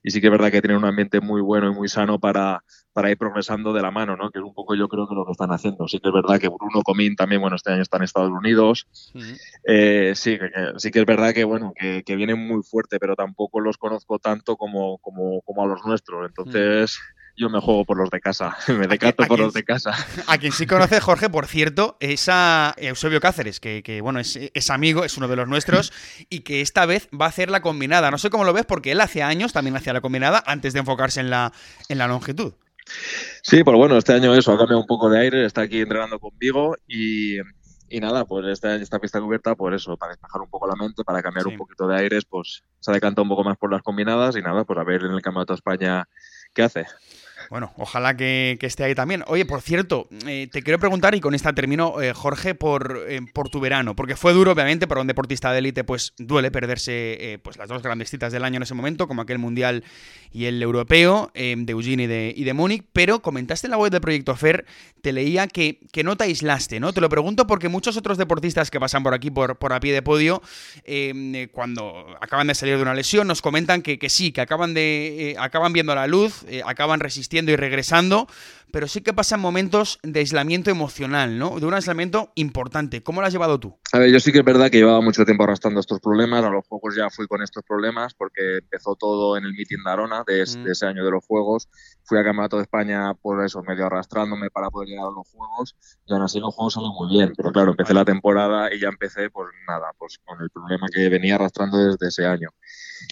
Y 0.02 0.10
sí 0.10 0.20
que 0.20 0.26
es 0.26 0.30
verdad 0.30 0.50
que 0.50 0.60
tienen 0.60 0.78
un 0.78 0.84
ambiente 0.84 1.20
muy 1.20 1.40
bueno 1.40 1.70
y 1.70 1.74
muy 1.74 1.88
sano 1.88 2.18
para, 2.18 2.62
para 2.92 3.10
ir 3.10 3.16
progresando 3.16 3.72
de 3.72 3.82
la 3.82 3.90
mano, 3.90 4.16
¿no? 4.16 4.30
Que 4.30 4.38
es 4.38 4.44
un 4.44 4.54
poco 4.54 4.74
yo 4.74 4.88
creo 4.88 5.08
que 5.08 5.14
lo 5.14 5.24
que 5.24 5.32
están 5.32 5.50
haciendo. 5.50 5.88
Sí 5.88 5.98
que 5.98 6.08
es 6.08 6.14
verdad 6.14 6.38
que 6.38 6.48
Bruno 6.48 6.82
Comín 6.82 7.16
también, 7.16 7.40
bueno, 7.40 7.56
este 7.56 7.72
año 7.72 7.82
está 7.82 7.96
en 7.96 8.04
Estados 8.04 8.30
Unidos. 8.30 8.86
Mm. 9.14 9.20
Eh, 9.66 10.12
sí, 10.14 10.38
sí 10.76 10.90
que 10.90 11.00
es 11.00 11.06
verdad 11.06 11.32
que, 11.32 11.44
bueno, 11.44 11.72
que, 11.74 12.02
que, 12.04 12.16
vienen 12.16 12.46
muy 12.46 12.62
fuerte, 12.62 12.98
pero 12.98 13.16
tampoco 13.16 13.60
los 13.60 13.78
conozco 13.78 14.18
tanto 14.18 14.56
como, 14.56 14.98
como, 14.98 15.40
como 15.42 15.64
a 15.64 15.66
los 15.66 15.84
nuestros. 15.84 16.28
Entonces... 16.28 16.98
Mm 16.98 17.15
yo 17.36 17.50
me 17.50 17.60
juego 17.60 17.84
por 17.84 17.98
los 17.98 18.10
de 18.10 18.20
casa, 18.20 18.56
me 18.68 18.86
decato 18.86 19.24
por 19.26 19.38
los 19.38 19.52
de 19.52 19.64
casa. 19.64 19.92
A 20.26 20.38
quien 20.38 20.52
sí 20.52 20.66
conoce 20.66 21.00
Jorge, 21.00 21.28
por 21.28 21.46
cierto, 21.46 21.96
es 22.00 22.28
a 22.28 22.74
Eusebio 22.78 23.20
Cáceres, 23.20 23.60
que, 23.60 24.00
bueno, 24.02 24.20
es, 24.20 24.70
amigo, 24.70 25.04
es 25.04 25.16
uno 25.16 25.28
de 25.28 25.36
los 25.36 25.48
nuestros, 25.48 25.92
y 26.30 26.40
que 26.40 26.60
esta 26.60 26.86
vez 26.86 27.08
va 27.18 27.26
a 27.26 27.28
hacer 27.28 27.50
la 27.50 27.60
combinada. 27.60 28.10
No 28.10 28.18
sé 28.18 28.30
cómo 28.30 28.44
lo 28.44 28.52
ves, 28.52 28.64
porque 28.64 28.92
él 28.92 29.00
hace 29.00 29.22
años 29.22 29.52
también 29.52 29.76
hacía 29.76 29.92
la 29.92 30.00
combinada 30.00 30.42
antes 30.46 30.72
de 30.72 30.80
enfocarse 30.80 31.20
en 31.20 31.30
la, 31.30 31.52
en 31.88 31.98
la 31.98 32.06
longitud. 32.06 32.54
Sí, 33.42 33.64
pues 33.64 33.76
bueno, 33.76 33.96
este 33.96 34.12
año 34.12 34.34
eso, 34.34 34.52
ha 34.52 34.58
cambiado 34.58 34.80
un 34.80 34.86
poco 34.86 35.10
de 35.10 35.20
aire, 35.20 35.44
está 35.44 35.62
aquí 35.62 35.80
entrenando 35.80 36.20
conmigo 36.20 36.76
y, 36.86 37.36
nada, 38.00 38.24
pues 38.24 38.46
esta, 38.46 38.76
esta 38.76 38.98
pista 38.98 39.20
cubierta, 39.20 39.54
por 39.56 39.74
eso, 39.74 39.96
para 39.96 40.12
despejar 40.12 40.40
un 40.40 40.48
poco 40.48 40.68
la 40.68 40.76
mente, 40.76 41.02
para 41.04 41.22
cambiar 41.22 41.48
un 41.48 41.56
poquito 41.56 41.88
de 41.88 41.96
aires, 41.96 42.24
pues 42.24 42.62
se 42.80 42.90
ha 42.90 42.94
decantado 42.94 43.24
un 43.24 43.28
poco 43.28 43.44
más 43.44 43.56
por 43.56 43.72
las 43.72 43.82
combinadas 43.82 44.36
y 44.36 44.42
nada, 44.42 44.64
pues 44.64 44.78
a 44.78 44.84
ver 44.84 45.02
en 45.02 45.12
el 45.12 45.22
Campeonato 45.22 45.52
de 45.52 45.56
España 45.56 46.08
qué 46.54 46.62
hace. 46.62 46.86
Bueno, 47.50 47.72
ojalá 47.76 48.16
que, 48.16 48.58
esté 48.60 48.84
ahí 48.84 48.94
también. 48.94 49.22
Oye, 49.28 49.44
por 49.44 49.60
cierto, 49.62 50.08
eh, 50.26 50.48
te 50.50 50.62
quiero 50.62 50.78
preguntar, 50.78 51.14
y 51.14 51.20
con 51.20 51.34
esta 51.34 51.52
termino, 51.52 52.00
eh, 52.02 52.12
Jorge, 52.12 52.54
por, 52.54 53.04
eh, 53.08 53.20
por 53.32 53.48
tu 53.48 53.60
verano, 53.60 53.94
porque 53.94 54.16
fue 54.16 54.32
duro, 54.32 54.52
obviamente, 54.52 54.86
para 54.86 55.00
un 55.00 55.06
deportista 55.06 55.52
de 55.52 55.58
élite, 55.58 55.84
pues 55.84 56.12
duele 56.18 56.50
perderse 56.50 57.40
pues 57.42 57.56
las 57.56 57.68
dos 57.68 57.82
grandes 57.82 58.10
citas 58.10 58.32
del 58.32 58.44
año 58.44 58.56
en 58.56 58.64
ese 58.64 58.74
momento, 58.74 59.06
como 59.06 59.22
aquel 59.22 59.38
mundial 59.38 59.84
y 60.32 60.46
el 60.46 60.62
europeo 60.62 61.30
de 61.34 61.64
Eugene 61.68 62.04
y 62.04 62.06
de, 62.06 62.34
y 62.36 62.44
de 62.44 62.52
Múnich, 62.52 62.84
pero 62.92 63.22
comentaste 63.22 63.66
en 63.66 63.70
la 63.70 63.78
web 63.78 63.90
del 63.90 64.00
Proyecto 64.00 64.34
FER, 64.34 64.66
te 65.00 65.12
leía 65.12 65.46
que, 65.46 65.80
que 65.92 66.02
no 66.02 66.16
te 66.16 66.24
aislaste, 66.24 66.80
¿no? 66.80 66.92
Te 66.92 67.00
lo 67.00 67.08
pregunto 67.08 67.46
porque 67.46 67.68
muchos 67.68 67.96
otros 67.96 68.18
deportistas 68.18 68.70
que 68.70 68.80
pasan 68.80 69.02
por 69.02 69.14
aquí, 69.14 69.30
por, 69.30 69.56
por 69.56 69.72
a 69.72 69.80
pie 69.80 69.92
de 69.92 70.02
podio, 70.02 70.42
cuando 71.52 72.16
acaban 72.20 72.48
de 72.48 72.54
salir 72.54 72.76
de 72.76 72.82
una 72.82 72.94
lesión, 72.94 73.28
nos 73.28 73.40
comentan 73.40 73.82
que, 73.82 73.98
que 73.98 74.10
sí, 74.10 74.32
que 74.32 74.40
acaban, 74.40 74.74
de, 74.74 75.36
acaban 75.38 75.72
viendo 75.72 75.94
la 75.94 76.06
luz, 76.06 76.44
acaban 76.64 77.00
resistiendo 77.00 77.35
y 77.52 77.56
regresando, 77.56 78.26
pero 78.72 78.88
sí 78.88 79.00
que 79.00 79.12
pasan 79.12 79.40
momentos 79.40 79.98
de 80.02 80.20
aislamiento 80.20 80.70
emocional, 80.70 81.38
¿no? 81.38 81.60
De 81.60 81.66
un 81.66 81.74
aislamiento 81.74 82.32
importante. 82.34 83.02
¿Cómo 83.02 83.20
lo 83.20 83.26
has 83.26 83.32
llevado 83.32 83.60
tú? 83.60 83.78
A 83.92 83.98
ver, 83.98 84.10
yo 84.10 84.20
sí 84.20 84.32
que 84.32 84.38
es 84.38 84.44
verdad 84.44 84.70
que 84.70 84.78
llevaba 84.78 85.00
mucho 85.00 85.24
tiempo 85.24 85.44
arrastrando 85.44 85.80
estos 85.80 86.00
problemas. 86.00 86.44
A 86.44 86.50
los 86.50 86.66
Juegos 86.66 86.96
ya 86.96 87.08
fui 87.10 87.26
con 87.26 87.42
estos 87.42 87.62
problemas 87.62 88.14
porque 88.14 88.58
empezó 88.58 88.96
todo 88.96 89.36
en 89.36 89.44
el 89.44 89.52
meeting 89.52 89.82
de 89.84 89.90
Arona 89.90 90.24
de, 90.26 90.42
mm. 90.42 90.68
ese 90.68 90.86
año 90.86 91.04
de 91.04 91.10
los 91.10 91.24
Juegos. 91.24 91.68
Fui 92.04 92.18
a 92.18 92.24
Campeonato 92.24 92.56
de 92.56 92.62
España 92.62 93.14
por 93.14 93.44
eso, 93.44 93.62
medio 93.62 93.86
arrastrándome 93.86 94.50
para 94.50 94.70
poder 94.70 94.88
llegar 94.88 95.06
a 95.06 95.10
los 95.10 95.28
Juegos. 95.30 95.76
Y 96.06 96.12
aún 96.12 96.22
así 96.22 96.40
los 96.40 96.54
Juegos 96.54 96.74
salen 96.74 96.90
muy 96.90 97.08
bien. 97.08 97.32
Pero 97.36 97.52
claro, 97.52 97.70
empecé 97.70 97.94
la 97.94 98.04
temporada 98.04 98.74
y 98.74 98.80
ya 98.80 98.88
empecé, 98.88 99.30
pues 99.30 99.48
nada, 99.68 99.92
pues 99.98 100.18
con 100.24 100.40
el 100.42 100.50
problema 100.50 100.86
que 100.92 101.08
venía 101.08 101.36
arrastrando 101.36 101.78
desde 101.78 102.08
ese 102.08 102.26
año 102.26 102.50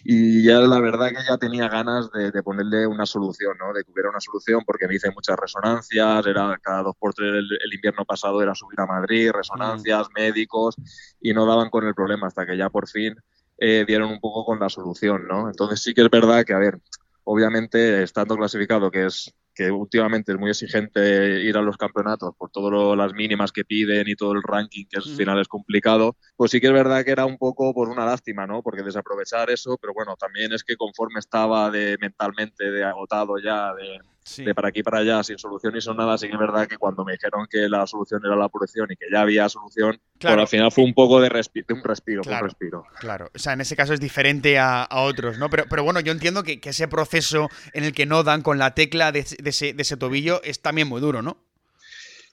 y 0.04 0.44
ya 0.44 0.60
la 0.60 0.80
verdad 0.80 1.08
que 1.08 1.24
ya 1.28 1.36
tenía 1.38 1.68
ganas 1.68 2.10
de, 2.10 2.42
ponerle 2.42 2.86
una 2.86 3.06
solución, 3.06 3.56
¿no? 3.58 3.72
De 3.72 3.84
que 3.84 3.92
hubiera 3.92 4.10
una 4.10 4.20
solución 4.20 4.62
porque 4.66 4.86
me 4.86 4.96
hice 4.96 5.10
muchas 5.10 5.36
resonancias, 5.36 6.26
era 6.26 6.58
cada 6.62 6.82
dos 6.82 6.96
por 6.98 7.14
tres 7.14 7.28
el, 7.28 7.74
invierno 7.74 8.04
pasado 8.04 8.42
era 8.42 8.54
subir 8.54 8.80
a 8.80 8.86
Madrid, 8.86 9.30
resonancias, 9.32 10.08
mm. 10.08 10.20
médicos 10.20 10.76
y 11.20 11.32
no 11.32 11.46
daban 11.46 11.70
con 11.70 11.86
el 11.86 11.94
problema 11.94 12.26
hasta 12.26 12.46
que 12.46 12.56
ya 12.56 12.70
por 12.70 12.88
fin 12.88 13.14
eh, 13.58 13.84
dieron 13.86 14.10
un 14.10 14.20
poco 14.20 14.44
con 14.44 14.58
la 14.60 14.68
solución, 14.68 15.26
¿no? 15.28 15.48
Entonces 15.48 15.82
sí 15.82 15.94
que 15.94 16.02
es 16.02 16.10
verdad 16.10 16.44
que, 16.44 16.54
a 16.54 16.58
ver, 16.58 16.80
obviamente 17.24 18.02
estando 18.02 18.36
clasificado, 18.36 18.90
que 18.90 19.06
es 19.06 19.32
que 19.54 19.70
últimamente 19.70 20.32
es 20.32 20.38
muy 20.38 20.50
exigente 20.50 21.40
ir 21.42 21.56
a 21.56 21.62
los 21.62 21.76
campeonatos 21.76 22.34
por 22.36 22.50
todas 22.50 22.96
las 22.96 23.12
mínimas 23.12 23.52
que 23.52 23.64
piden 23.64 24.08
y 24.08 24.16
todo 24.16 24.32
el 24.32 24.42
ranking, 24.42 24.86
que 24.90 24.96
al 24.98 25.02
final 25.02 25.40
es 25.40 25.48
complicado, 25.48 26.16
pues 26.36 26.50
sí 26.50 26.60
que 26.60 26.66
es 26.66 26.72
verdad 26.72 27.04
que 27.04 27.12
era 27.12 27.26
un 27.26 27.38
poco 27.38 27.72
por 27.72 27.88
una 27.88 28.04
lástima, 28.04 28.46
¿no? 28.46 28.62
Porque 28.62 28.82
desaprovechar 28.82 29.50
eso, 29.50 29.78
pero 29.80 29.92
bueno, 29.94 30.16
también 30.16 30.52
es 30.52 30.64
que 30.64 30.76
conforme 30.76 31.20
estaba 31.20 31.70
de 31.70 31.96
mentalmente 32.00 32.70
de 32.70 32.84
agotado 32.84 33.38
ya, 33.38 33.72
de, 33.74 34.00
de 34.36 34.54
para 34.54 34.68
aquí 34.68 34.82
para 34.82 34.98
allá 34.98 35.22
sin 35.22 35.38
solución 35.38 35.76
y 35.76 35.80
son 35.80 35.96
nada, 35.96 36.16
sí 36.16 36.28
que 36.28 36.32
es 36.32 36.38
verdad 36.38 36.66
que 36.66 36.78
cuando 36.78 37.04
me 37.04 37.12
dijeron 37.12 37.46
que 37.48 37.68
la 37.68 37.86
solución 37.86 38.22
era 38.24 38.36
la 38.36 38.48
pureza 38.48 38.80
y 38.88 38.96
que 38.96 39.06
ya 39.12 39.20
había 39.20 39.48
solución, 39.48 40.00
claro. 40.18 40.42
al 40.42 40.48
final 40.48 40.72
fue 40.72 40.84
un 40.84 40.94
poco 40.94 41.20
de, 41.20 41.28
un 41.28 41.82
respiro, 41.84 42.22
claro, 42.22 42.44
un 42.44 42.48
respiro. 42.50 42.86
Claro, 42.98 43.30
o 43.34 43.38
sea, 43.38 43.52
en 43.52 43.60
ese 43.60 43.76
caso 43.76 43.92
es 43.92 44.00
diferente 44.00 44.58
a, 44.58 44.88
otros, 44.90 45.38
¿no? 45.38 45.50
Pero, 45.50 45.64
pero 45.68 45.84
bueno, 45.84 46.00
yo 46.00 46.12
entiendo 46.12 46.42
que, 46.42 46.60
ese 46.64 46.88
proceso 46.88 47.48
en 47.72 47.84
el 47.84 47.92
que 47.92 48.06
no 48.06 48.22
dan 48.22 48.42
con 48.42 48.58
la 48.58 48.74
tecla 48.74 49.12
de, 49.12 49.20
ese, 49.20 49.72
de 49.74 49.82
ese 49.82 49.96
tobillo 49.96 50.42
es 50.42 50.62
también 50.62 50.88
muy 50.88 51.00
duro, 51.00 51.20
¿no? 51.20 51.36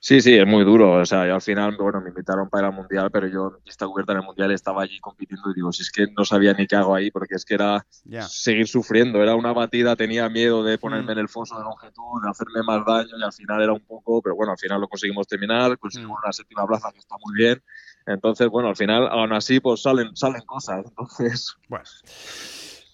Sí, 0.04 0.20
sí, 0.20 0.34
es 0.34 0.46
muy 0.48 0.64
duro. 0.64 0.94
O 1.00 1.06
sea, 1.06 1.28
yo 1.28 1.36
al 1.36 1.40
final, 1.40 1.76
bueno, 1.76 2.00
me 2.00 2.08
invitaron 2.08 2.50
para 2.50 2.66
ir 2.66 2.70
al 2.72 2.76
Mundial, 2.76 3.08
pero 3.12 3.28
yo 3.28 3.58
esta 3.64 3.86
cubierta 3.86 4.10
en 4.10 4.18
el 4.18 4.24
Mundial 4.24 4.50
estaba 4.50 4.82
allí 4.82 4.98
compitiendo 4.98 5.48
y 5.52 5.54
digo, 5.54 5.70
si 5.70 5.82
es 5.82 5.92
que 5.92 6.08
no 6.18 6.24
sabía 6.24 6.52
ni 6.54 6.66
qué 6.66 6.74
hago 6.74 6.92
ahí, 6.92 7.12
porque 7.12 7.36
es 7.36 7.44
que 7.44 7.54
era 7.54 7.86
seguir 8.28 8.66
sufriendo. 8.66 9.22
Era 9.22 9.36
una 9.36 9.52
batida, 9.52 9.94
tenía 9.94 10.28
miedo 10.28 10.64
de 10.64 10.76
ponerme 10.76 11.06
mm. 11.06 11.10
en 11.12 11.18
el 11.18 11.28
foso 11.28 11.56
de 11.56 11.62
longitud, 11.62 12.20
de 12.20 12.30
hacerme 12.30 12.64
más 12.64 12.84
daño 12.84 13.16
y 13.16 13.22
al 13.22 13.32
final 13.32 13.62
era 13.62 13.72
un 13.72 13.86
poco, 13.86 14.20
pero 14.20 14.34
bueno, 14.34 14.50
al 14.50 14.58
final 14.58 14.80
lo 14.80 14.88
conseguimos 14.88 15.28
terminar, 15.28 15.78
conseguimos 15.78 16.18
mm. 16.18 16.24
una 16.24 16.32
séptima 16.32 16.66
plaza 16.66 16.90
que 16.90 16.98
está 16.98 17.14
muy 17.24 17.36
bien. 17.36 17.62
Entonces, 18.04 18.48
bueno, 18.48 18.70
al 18.70 18.76
final, 18.76 19.06
aún 19.06 19.32
así, 19.32 19.60
pues 19.60 19.82
salen, 19.82 20.16
salen 20.16 20.42
cosas. 20.42 20.84
Entonces, 20.84 21.54
bueno. 21.68 21.84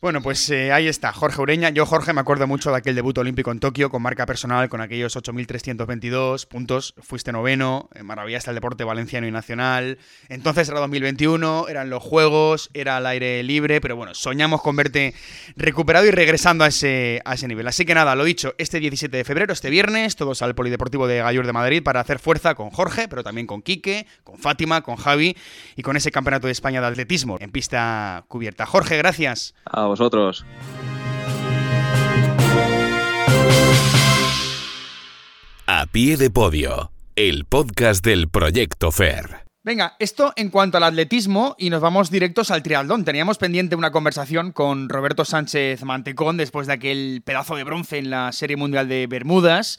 Bueno, 0.01 0.23
pues 0.23 0.49
eh, 0.51 0.71
ahí 0.71 0.87
está, 0.87 1.13
Jorge 1.13 1.43
Ureña. 1.43 1.71
Yo, 1.71 1.85
Jorge, 1.85 2.13
me 2.13 2.21
acuerdo 2.21 2.47
mucho 2.47 2.71
de 2.71 2.77
aquel 2.77 2.95
debut 2.95 3.19
olímpico 3.19 3.51
en 3.51 3.59
Tokio 3.59 3.91
con 3.91 4.01
marca 4.01 4.27
personal, 4.27 4.69
con 4.69 4.81
aquellos 4.81 5.17
8.322 5.17 6.47
puntos. 6.47 6.95
Fuiste 7.03 7.33
noveno, 7.33 7.89
eh, 7.97 8.05
maravillaste 8.05 8.51
el 8.53 8.55
deporte 8.55 8.85
valenciano 8.85 9.27
y 9.27 9.33
nacional. 9.33 9.99
Entonces 10.29 10.69
era 10.69 10.79
2021, 10.79 11.67
eran 11.67 11.91
los 11.91 12.01
Juegos, 12.01 12.71
era 12.75 12.99
al 12.99 13.07
aire 13.07 13.43
libre, 13.43 13.81
pero 13.81 13.97
bueno, 13.97 14.15
soñamos 14.15 14.63
con 14.63 14.77
verte 14.77 15.15
recuperado 15.57 16.07
y 16.07 16.13
regresando 16.13 16.63
a 16.63 16.69
ese, 16.69 17.21
a 17.25 17.35
ese 17.35 17.49
nivel. 17.49 17.67
Así 17.67 17.85
que 17.85 17.97
nada, 17.97 18.15
lo 18.15 18.23
dicho, 18.23 18.55
este 18.59 18.79
17 18.79 19.17
de 19.17 19.25
febrero, 19.25 19.53
este 19.53 19.69
viernes, 19.69 20.15
todos 20.15 20.43
al 20.43 20.55
Polideportivo 20.55 21.09
de 21.09 21.19
Gallur 21.19 21.45
de 21.45 21.53
Madrid 21.53 21.83
para 21.83 21.99
hacer 21.99 22.21
fuerza 22.21 22.55
con 22.55 22.71
Jorge, 22.71 23.09
pero 23.09 23.25
también 23.25 23.49
con 23.49 23.63
Quique, 23.63 24.07
con 24.23 24.39
Fátima, 24.39 24.83
con 24.83 24.95
Javi 24.95 25.37
y 25.75 25.83
con 25.83 25.97
ese 25.97 26.13
Campeonato 26.13 26.47
de 26.47 26.53
España 26.53 26.81
de 26.81 26.87
Atletismo 26.87 27.37
en 27.41 27.51
pista 27.51 28.25
cubierta. 28.29 28.65
Jorge, 28.65 28.97
gracias 28.97 29.55
vosotros. 29.89 30.45
A 35.67 35.87
pie 35.87 36.17
de 36.17 36.31
podio, 36.31 36.91
el 37.15 37.45
podcast 37.45 38.05
del 38.05 38.29
Proyecto 38.29 38.91
FER. 38.91 39.49
Venga, 39.65 39.97
esto 39.99 40.33
en 40.37 40.49
cuanto 40.49 40.79
al 40.79 40.85
atletismo 40.85 41.55
y 41.59 41.69
nos 41.69 41.83
vamos 41.83 42.11
directos 42.11 42.51
al 42.51 42.63
triatlón. 42.63 43.05
Teníamos 43.05 43.37
pendiente 43.37 43.77
una 43.77 43.91
conversación 43.91 44.53
con 44.53 44.89
Roberto 44.89 45.27
Sánchez 45.27 45.83
Mantecón 45.85 46.39
después 46.39 46.67
de 46.67 46.73
aquel 46.73 47.23
pedazo 47.23 47.55
de 47.55 47.65
bronce 47.65 47.99
en 47.99 48.09
la 48.09 48.33
Serie 48.33 48.57
Mundial 48.57 48.89
de 48.89 49.07
Bermudas. 49.07 49.79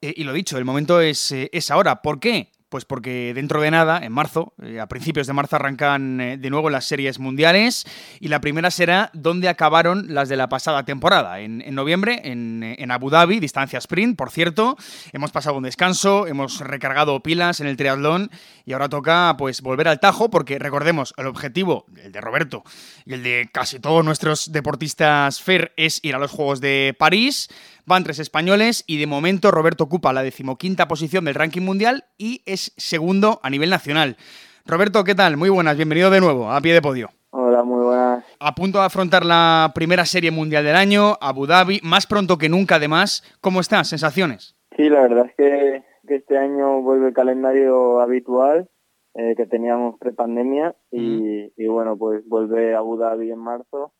Eh, 0.00 0.14
y 0.16 0.24
lo 0.24 0.32
dicho, 0.32 0.58
el 0.58 0.64
momento 0.64 1.00
es, 1.00 1.30
eh, 1.30 1.48
es 1.52 1.70
ahora. 1.70 2.02
¿Por 2.02 2.18
qué? 2.18 2.50
Pues 2.74 2.84
porque 2.84 3.30
dentro 3.36 3.60
de 3.60 3.70
nada, 3.70 4.00
en 4.02 4.10
marzo, 4.10 4.52
eh, 4.60 4.80
a 4.80 4.88
principios 4.88 5.28
de 5.28 5.32
marzo 5.32 5.54
arrancan 5.54 6.20
eh, 6.20 6.36
de 6.38 6.50
nuevo 6.50 6.70
las 6.70 6.84
series 6.84 7.20
mundiales 7.20 7.86
y 8.18 8.26
la 8.26 8.40
primera 8.40 8.68
será 8.72 9.12
donde 9.12 9.48
acabaron 9.48 10.12
las 10.12 10.28
de 10.28 10.36
la 10.36 10.48
pasada 10.48 10.84
temporada, 10.84 11.38
en, 11.38 11.62
noviembre, 11.72 12.22
en, 12.24 12.64
en, 12.64 12.90
Abu 12.90 13.10
Dhabi, 13.10 13.38
distancia 13.38 13.78
sprint, 13.78 14.16
por 14.16 14.32
cierto. 14.32 14.76
Hemos 15.12 15.30
pasado 15.30 15.56
un 15.56 15.62
descanso, 15.62 16.26
hemos 16.26 16.58
recargado 16.58 17.22
pilas 17.22 17.60
en 17.60 17.68
el 17.68 17.76
triatlón 17.76 18.32
y 18.64 18.72
ahora 18.72 18.88
toca 18.88 19.36
pues 19.38 19.62
volver 19.62 19.86
al 19.86 20.00
tajo 20.00 20.28
porque 20.28 20.58
recordemos, 20.58 21.14
el 21.16 21.28
objetivo, 21.28 21.86
el 22.02 22.10
de 22.10 22.20
Roberto 22.20 22.64
y 23.06 23.12
el 23.12 23.22
de 23.22 23.50
casi 23.52 23.78
todos 23.78 24.04
nuestros 24.04 24.50
deportistas 24.50 25.40
FER 25.40 25.72
es 25.76 26.00
ir 26.02 26.16
a 26.16 26.18
los 26.18 26.32
Juegos 26.32 26.60
de 26.60 26.96
París. 26.98 27.48
Van 27.86 28.02
tres 28.02 28.18
españoles 28.18 28.82
y 28.86 28.98
de 28.98 29.06
momento 29.06 29.50
Roberto 29.50 29.84
ocupa 29.84 30.14
la 30.14 30.22
decimoquinta 30.22 30.88
posición 30.88 31.26
del 31.26 31.34
ranking 31.34 31.60
mundial 31.60 32.04
y 32.16 32.40
es 32.46 32.72
segundo 32.78 33.40
a 33.42 33.50
nivel 33.50 33.68
nacional. 33.68 34.16
Roberto, 34.64 35.04
¿qué 35.04 35.14
tal? 35.14 35.36
Muy 35.36 35.50
buenas, 35.50 35.76
bienvenido 35.76 36.08
de 36.08 36.22
nuevo 36.22 36.50
a 36.50 36.62
pie 36.62 36.72
de 36.72 36.80
podio. 36.80 37.10
Hola, 37.28 37.62
muy 37.62 37.84
buenas. 37.84 38.24
A 38.40 38.54
punto 38.54 38.78
de 38.78 38.86
afrontar 38.86 39.26
la 39.26 39.72
primera 39.74 40.06
serie 40.06 40.30
mundial 40.30 40.64
del 40.64 40.76
año, 40.76 41.18
Abu 41.20 41.46
Dhabi, 41.46 41.80
más 41.82 42.06
pronto 42.06 42.38
que 42.38 42.48
nunca 42.48 42.76
además. 42.76 43.22
¿Cómo 43.42 43.60
estás? 43.60 43.90
¿Sensaciones? 43.90 44.56
Sí, 44.78 44.88
la 44.88 45.02
verdad 45.02 45.26
es 45.26 45.34
que, 45.36 45.84
este 46.08 46.38
año 46.38 46.80
vuelve 46.80 47.08
el 47.08 47.14
calendario 47.14 48.00
habitual 48.00 48.70
eh, 49.14 49.34
que 49.36 49.44
teníamos 49.44 49.98
pre-pandemia 49.98 50.74
y, 50.90 51.66
bueno, 51.66 51.98
pues 51.98 52.26
vuelve 52.26 52.74
Abu 52.74 52.96
Dhabi 52.96 53.30
en 53.30 53.40
marzo. 53.40 53.92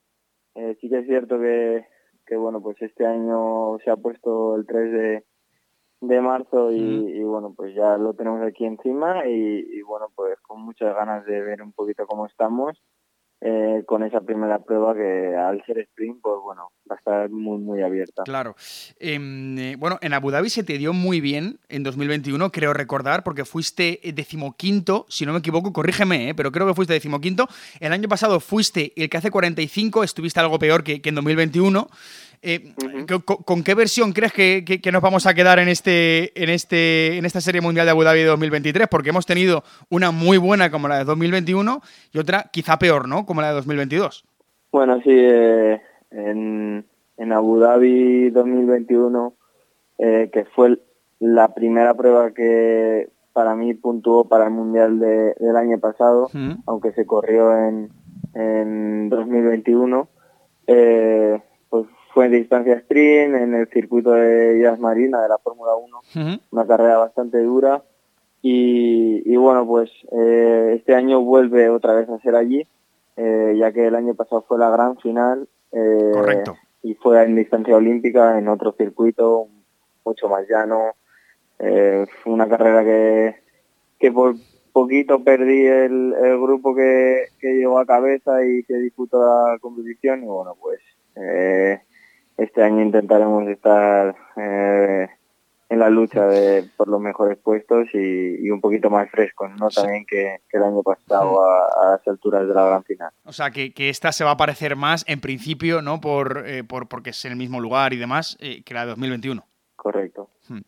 Eh, 0.55 0.75
sí 0.81 0.88
que 0.88 1.00
es 1.00 1.07
cierto 1.07 1.38
que, 1.38 1.85
que 2.26 2.37
bueno, 2.37 2.61
pues 2.61 2.81
este 2.81 3.07
año 3.07 3.78
se 3.85 3.90
ha 3.90 3.97
puesto 3.97 4.57
el 4.57 4.66
3 4.66 4.93
de, 4.93 5.25
de 6.00 6.21
marzo 6.21 6.71
y, 6.71 7.23
bueno, 7.23 7.54
pues 7.56 7.75
ya 7.75 7.97
lo 7.97 8.15
tenemos 8.15 8.43
aquí 8.43 8.65
encima 8.65 9.26
y, 9.26 9.82
bueno, 9.82 10.08
pues 10.15 10.39
con 10.41 10.63
muchas 10.63 10.95
ganas 10.95 11.25
de 11.25 11.41
ver 11.41 11.63
un 11.63 11.73
poquito 11.73 12.06
cómo 12.06 12.26
estamos 12.26 12.82
eh, 13.41 13.82
con 13.87 14.02
esa 14.02 14.21
primera 14.21 14.58
prueba 14.60 14.95
que 14.95 15.37
al 15.37 15.63
ser 15.65 15.78
sprint, 15.78 16.21
pues 16.23 16.37
bueno, 16.43 16.71
estar 17.04 17.30
muy, 17.30 17.58
muy 17.58 17.82
abierta. 17.82 18.23
Claro. 18.25 18.56
Em, 18.99 19.58
eh, 19.58 19.76
bueno, 19.76 19.99
en 20.00 20.14
Abu 20.14 20.30
Dhabi 20.30 20.49
se 20.49 20.64
te 20.64 20.78
dio 20.78 20.93
muy 20.93 21.21
bien 21.21 21.58
en 21.69 21.82
2021, 21.82 22.50
creo 22.50 22.73
recordar, 22.73 23.23
porque 23.23 23.45
fuiste 23.45 24.00
decimoquinto, 24.14 25.04
si 25.08 25.26
no 25.26 25.32
me 25.32 25.40
equivoco, 25.40 25.73
corrígeme, 25.73 26.30
eh, 26.30 26.34
pero 26.34 26.50
creo 26.50 26.67
que 26.67 26.75
fuiste 26.75 26.95
decimoquinto. 26.95 27.47
El 27.80 27.93
año 27.93 28.08
pasado 28.08 28.40
fuiste 28.40 28.93
el 28.97 29.10
que 29.10 29.19
hace 29.19 29.30
45, 29.30 30.02
estuviste 30.02 30.40
algo 30.40 30.58
peor 30.58 30.82
que, 30.82 31.02
que 31.02 31.10
en 31.10 31.14
2021. 31.17 31.88
Eh, 32.47 32.75
¿con, 33.25 33.64
qué 33.64 33.75
versión 33.75 34.12
crees 34.12 34.34
que, 34.34 34.90
nos 34.93 35.00
vamos 35.00 35.26
a 35.26 35.32
quedar 35.32 35.58
en 35.58 35.69
este, 35.69 36.30
en 36.43 36.50
este, 36.50 37.17
en 37.17 37.25
esta 37.25 37.40
serie 37.40 37.62
mundial 37.62 37.86
de 37.86 37.93
Abu 37.93 38.02
Dhabi 38.02 38.23
2023? 38.23 38.86
Porque 38.88 39.08
hemos 39.08 39.25
tenido 39.25 39.64
una 39.88 40.10
muy 40.10 40.36
buena 40.36 40.71
como 40.71 40.86
la 40.86 40.99
de 40.99 41.04
2021 41.04 41.80
y 42.12 42.19
otra 42.19 42.50
quizá 42.52 42.78
peor, 42.78 43.08
¿no? 43.08 43.25
Como 43.25 43.40
la 43.40 43.49
de 43.49 43.54
2022. 43.54 44.26
Bueno, 44.71 45.00
sí, 45.02 45.10
eh, 45.10 45.80
en, 46.10 46.84
Abu 47.33 47.59
Dhabi 47.59 48.31
2021, 48.31 49.35
eh, 49.99 50.31
que 50.33 50.45
fue 50.45 50.79
la 51.21 51.55
primera 51.55 51.95
prueba 51.95 52.33
que 52.33 53.11
para 53.33 53.55
mí 53.55 53.75
puntuó 53.75 54.29
para 54.29 54.47
el 54.47 54.50
mundial 54.50 54.99
del 54.99 55.57
año 55.57 55.79
pasado, 55.79 56.29
aunque 56.67 56.93
se 56.93 57.07
corrió 57.07 57.57
en, 57.57 57.91
en 58.35 59.09
2021. 59.09 60.09
Eh, 60.67 61.41
fue 62.13 62.27
en 62.27 62.33
distancia 62.33 62.75
sprint, 62.75 63.35
en 63.35 63.55
el 63.55 63.69
circuito 63.71 64.13
de 64.13 64.61
Jazz 64.63 64.79
Marina 64.79 65.21
de 65.21 65.29
la 65.29 65.39
Fórmula 65.39 65.73
1, 66.15 66.39
una 66.53 66.67
carrera 66.67 66.99
bastante 66.99 67.43
dura. 67.43 67.83
Y, 68.41 69.35
bueno, 69.37 69.67
pues 69.67 69.91
eh, 70.13 70.75
este 70.77 70.95
año 70.95 71.23
vuelve 71.23 71.71
otra 71.71 71.95
vez 71.95 72.09
a 72.09 72.19
ser 72.21 72.37
allí, 72.37 72.69
ya 73.17 73.73
que 73.73 73.87
el 73.87 73.97
año 73.97 74.15
pasado 74.15 74.45
fue 74.47 74.59
la 74.59 74.71
gran 74.71 74.97
final. 74.99 75.49
Correcto. 76.13 76.55
Y 76.84 76.94
fue 76.94 77.20
en 77.25 77.34
distancia 77.34 77.75
olímpica, 77.75 78.38
en 78.38 78.47
otro 78.47 78.73
circuito, 78.78 79.49
mucho 80.04 80.28
más 80.28 80.49
llano. 80.49 80.94
fue 81.58 82.32
una 82.32 82.49
carrera 82.49 82.84
que, 82.84 83.34
que 83.99 84.12
por 84.12 84.36
poquito 84.75 85.23
perdí 85.23 85.66
el, 85.66 86.14
el 86.20 86.40
grupo 86.40 86.75
que, 86.75 87.28
que 87.38 87.54
llegó 87.54 87.78
a 87.78 87.86
cabeza 87.86 88.44
y 88.44 88.64
que 88.64 88.75
disputó 88.75 89.20
la 89.20 89.58
competición. 89.60 90.25
Y 90.25 90.26
bueno, 90.26 90.56
pues 90.60 90.80
eh, 91.16 91.80
este 92.36 92.62
año 92.62 92.82
intentaremos 92.82 93.49
estar 93.49 94.16
eh, 94.36 95.08
en 95.69 95.79
la 95.79 95.91
lucha 95.91 96.27
de, 96.27 96.69
por 96.77 96.89
los 96.89 97.00
mejores 97.00 97.39
puestos 97.39 97.89
y, 97.93 98.50
un 98.50 98.61
poquito 98.61 98.91
más 98.91 99.11
frescos, 99.11 99.50
¿no? 99.59 99.69
También 99.69 100.05
que, 100.07 100.41
el 100.53 100.63
año 100.63 100.83
pasado 100.83 101.43
a, 101.43 101.91
las 101.93 102.07
alturas 102.07 102.47
de 102.47 102.55
la 102.55 102.65
gran 102.65 102.85
final. 102.85 103.11
O 103.25 103.33
sea, 103.33 103.50
que, 103.50 103.73
esta 103.77 104.13
se 104.13 104.25
va 104.25 104.33
a 104.33 104.37
parecer 104.37 104.77
más, 104.77 105.05
en 105.09 105.21
principio, 105.21 105.83
¿no? 105.83 106.00
Por, 106.00 106.45
eh, 106.47 106.65
por 106.65 106.89
porque 106.89 107.11
es 107.11 107.25
el 107.25 107.37
mismo 107.37 107.61
lugar 107.61 107.93
y 107.93 107.97
demás, 107.97 108.37
eh, 108.41 108.63
que 108.65 108.75
la 108.75 108.83
de 108.83 108.91
2021. 108.91 109.45
Correcto. 109.84 110.30
Hmm. 110.49 110.60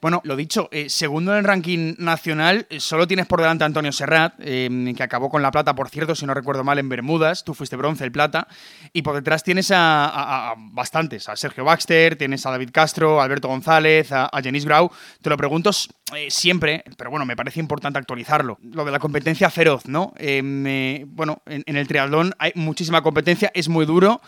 Bueno, 0.00 0.20
lo 0.24 0.34
dicho, 0.34 0.68
eh, 0.72 0.90
segundo 0.90 1.30
en 1.30 1.38
el 1.38 1.44
ranking 1.44 1.94
nacional, 1.98 2.66
eh, 2.68 2.80
solo 2.80 3.06
tienes 3.06 3.26
por 3.26 3.40
delante 3.40 3.62
a 3.62 3.66
Antonio 3.66 3.92
Serrat, 3.92 4.34
em, 4.40 4.92
que 4.92 5.04
acabó 5.04 5.30
con 5.30 5.40
la 5.40 5.52
plata, 5.52 5.76
por 5.76 5.88
cierto, 5.88 6.16
si 6.16 6.26
no 6.26 6.34
recuerdo 6.34 6.64
mal, 6.64 6.80
en 6.80 6.88
Bermudas. 6.88 7.44
Tú 7.44 7.54
fuiste 7.54 7.76
bronce, 7.76 8.02
el 8.02 8.10
plata. 8.10 8.48
Y 8.92 9.02
por 9.02 9.14
detrás 9.14 9.44
tienes 9.44 9.70
a, 9.72 10.56
bastantes: 10.72 11.28
a 11.28 11.36
Sergio 11.36 11.62
Baxter, 11.62 12.16
tienes 12.16 12.44
a 12.44 12.50
David 12.50 12.70
Castro, 12.72 13.20
a 13.20 13.24
Alberto 13.24 13.46
González, 13.46 14.10
a, 14.10 14.24
a 14.24 14.40
Grau. 14.40 14.90
Te 15.22 15.30
lo 15.30 15.36
pregunto 15.36 15.70
eh, 16.16 16.28
siempre, 16.28 16.82
pero 16.96 17.10
bueno, 17.10 17.24
me 17.24 17.36
parece 17.36 17.60
importante 17.60 18.00
actualizarlo. 18.00 18.58
Lo 18.62 18.84
de 18.84 18.90
la 18.90 18.98
competencia 18.98 19.48
feroz, 19.48 19.86
¿no? 19.86 20.12
Bueno, 20.18 21.40
en, 21.46 21.76
el 21.76 21.86
triatlón 21.86 22.32
hay 22.40 22.50
muchísima 22.56 23.00
competencia, 23.00 23.52
es 23.54 23.68
muy 23.68 23.86
duro. 23.86 24.20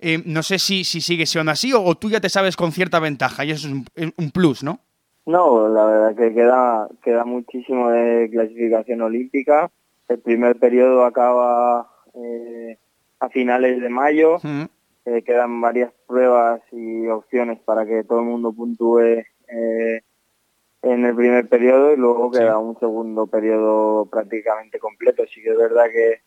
Eh, 0.00 0.22
no 0.24 0.42
sé 0.42 0.58
si, 0.58 0.84
si 0.84 1.00
sigue 1.00 1.26
siendo 1.26 1.52
así 1.52 1.72
o, 1.74 1.94
tú 1.94 2.08
ya 2.10 2.20
te 2.20 2.28
sabes 2.28 2.56
con 2.56 2.72
cierta 2.72 2.98
ventaja 3.00 3.44
y 3.44 3.50
eso 3.50 3.68
es 3.94 4.12
un, 4.16 4.30
plus, 4.30 4.62
¿no? 4.62 4.80
No, 5.26 5.68
la 5.68 5.84
verdad 5.84 6.16
que 6.16 6.34
queda, 6.34 6.88
queda 7.02 7.24
muchísimo 7.24 7.90
de 7.90 8.30
clasificación 8.30 9.02
olímpica. 9.02 9.70
El 10.08 10.18
primer 10.18 10.58
periodo 10.58 11.04
acaba 11.04 11.90
eh, 12.14 12.78
a 13.20 13.28
finales 13.28 13.80
de 13.80 13.88
mayo 13.90 14.38
eh, 15.06 15.22
quedan 15.22 15.60
varias 15.60 15.92
pruebas 16.06 16.60
y 16.72 17.06
opciones 17.08 17.58
para 17.60 17.86
que 17.86 18.04
todo 18.04 18.20
el 18.20 18.26
mundo 18.26 18.52
puntúe 18.52 19.00
eh, 19.00 20.02
en 20.82 21.04
el 21.04 21.14
primer 21.14 21.48
periodo 21.48 21.92
y 21.92 21.96
luego 21.96 22.30
queda 22.30 22.58
un 22.58 22.78
segundo 22.78 23.26
periodo 23.26 24.06
prácticamente 24.06 24.78
completo. 24.78 25.24
Sí 25.26 25.42
que 25.42 25.50
es 25.50 25.56
verdad 25.56 25.86
que, 25.90 26.20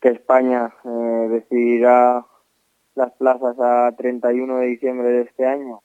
que 0.00 0.08
España 0.08 0.74
decidirá 1.30 2.26
las 2.96 3.12
plazas 3.12 3.56
a 3.60 3.94
31 3.96 4.58
de 4.58 4.66
diciembre 4.66 5.08
de 5.08 5.22
este 5.22 5.46
año 5.46 5.80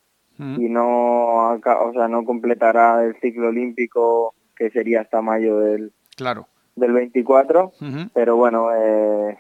y 0.58 0.70
no, 0.70 1.52
o 1.54 1.94
sea, 1.94 2.08
no 2.08 2.26
completará 2.26 3.04
el 3.04 3.16
ciclo 3.20 3.50
olímpico 3.50 4.34
que 4.56 4.72
sería 4.72 5.02
hasta 5.02 5.22
mayo 5.22 5.60
del, 5.60 5.94
claro. 6.18 6.48
del 6.76 6.94
24, 6.94 7.72
pero 8.14 8.36
bueno, 8.38 8.70
eh, 8.76 9.38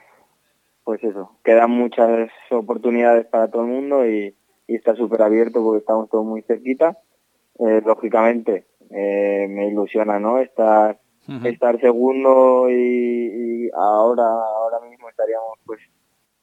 pues 0.84 1.04
eso, 1.04 1.38
quedan 1.44 1.72
muchas 1.72 2.30
oportunidades 2.52 3.26
para 3.26 3.50
todo 3.50 3.64
el 3.64 3.70
mundo 3.70 4.08
y, 4.08 4.36
está 4.68 4.96
súper 4.96 5.22
abierto 5.22 5.62
porque 5.62 5.80
estamos 5.80 6.10
todos 6.10 6.26
muy 6.26 6.44
cerquita. 6.44 6.98
Eh, 7.60 7.82
lógicamente, 7.86 8.68
eh, 8.90 9.46
me 9.50 9.68
ilusiona, 9.68 10.18
¿no? 10.18 10.40
Estar, 10.40 10.98
estar 11.44 11.78
segundo 11.82 12.70
y, 12.70 13.70
ahora, 13.74 14.24
ahora 14.24 14.80
mismo 14.90 15.10
estaríamos 15.10 15.60
pues 15.66 15.82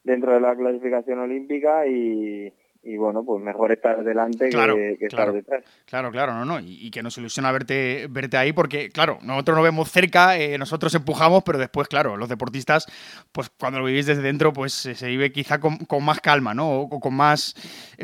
dentro 0.08 0.32
de 0.32 0.40
la 0.40 0.56
clasificación 0.56 1.18
olímpica 1.20 1.86
y, 1.86 2.52
y 2.82 2.96
bueno, 2.96 3.24
pues 3.24 3.42
mejor 3.42 3.72
estar 3.72 4.02
delante 4.04 4.50
que, 4.50 4.96
estar 5.00 5.32
detrás. 5.32 5.64
Claro, 5.84 6.12
claro, 6.12 6.32
no, 6.32 6.44
no, 6.44 6.60
y, 6.60 6.90
que 6.90 7.02
nos 7.02 7.18
ilusiona 7.18 7.50
verte, 7.50 8.06
verte 8.08 8.36
ahí 8.36 8.52
porque, 8.52 8.90
claro, 8.90 9.18
nosotros 9.22 9.56
nos 9.56 9.64
vemos 9.64 9.90
cerca, 9.90 10.38
eh, 10.38 10.56
nosotros 10.58 10.94
empujamos, 10.94 11.42
pero 11.42 11.58
después, 11.58 11.88
claro, 11.88 12.16
los 12.16 12.28
deportistas, 12.28 12.86
pues 13.32 13.50
cuando 13.50 13.80
lo 13.80 13.86
vivís 13.86 14.06
desde 14.06 14.22
dentro, 14.22 14.52
pues 14.52 14.72
se 14.72 15.06
vive 15.06 15.32
quizá 15.32 15.58
con, 15.58 15.78
más 16.02 16.20
calma, 16.20 16.54
¿no? 16.54 16.82
O, 16.82 17.00
con 17.00 17.14
más, 17.14 17.54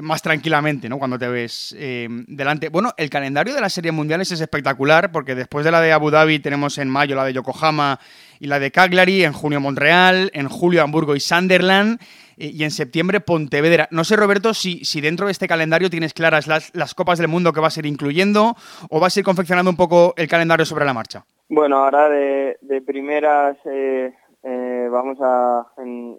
más 0.02 0.22
tranquilamente, 0.22 0.88
¿no? 0.88 0.98
Cuando 0.98 1.18
te 1.18 1.28
ves 1.28 1.74
eh, 1.78 2.08
delante. 2.26 2.68
Bueno, 2.68 2.92
el 2.96 3.10
calendario 3.10 3.54
de 3.54 3.60
las 3.60 3.72
series 3.72 3.94
mundiales 3.94 4.32
es 4.32 4.40
espectacular 4.40 5.12
porque 5.12 5.34
después 5.34 5.64
de 5.64 5.70
la 5.70 5.80
de 5.80 5.92
Abu 5.92 6.10
Dhabi 6.10 6.40
tenemos 6.40 6.78
en 6.78 6.90
mayo 6.90 7.14
la 7.14 7.24
de 7.24 7.32
Yokohama 7.32 8.00
y 8.40 8.48
la 8.48 8.58
de 8.58 8.72
Cagliari, 8.72 9.24
en 9.24 9.32
junio 9.32 9.60
Montreal, 9.60 10.30
en 10.34 10.48
julio 10.48 10.82
Hamburgo 10.82 11.14
y 11.14 11.20
Sunderland 11.20 12.00
y 12.36 12.64
en 12.64 12.70
septiembre 12.70 13.20
Pontevedra. 13.20 13.88
No 13.90 14.04
sé, 14.04 14.16
Roberto, 14.16 14.54
si, 14.54 14.84
si 14.84 15.00
dentro 15.00 15.26
de 15.26 15.32
este 15.32 15.48
calendario 15.48 15.90
tienes 15.90 16.14
claras 16.14 16.46
las, 16.46 16.74
las 16.74 16.94
Copas 16.94 17.18
del 17.18 17.28
Mundo 17.28 17.52
que 17.52 17.60
vas 17.60 17.76
a 17.76 17.80
ir 17.80 17.86
incluyendo 17.86 18.54
o 18.90 19.00
vas 19.00 19.16
a 19.16 19.20
ir 19.20 19.24
confeccionando 19.24 19.70
un 19.70 19.76
poco 19.76 20.14
el 20.16 20.28
calendario 20.28 20.64
sobre 20.64 20.84
la 20.84 20.94
marcha. 20.94 21.24
Bueno, 21.48 21.84
ahora 21.84 22.08
de, 22.08 22.82
primeras 22.86 23.56
eh, 23.66 24.12
eh, 24.42 24.88
vamos 24.90 25.18
a, 25.20 25.66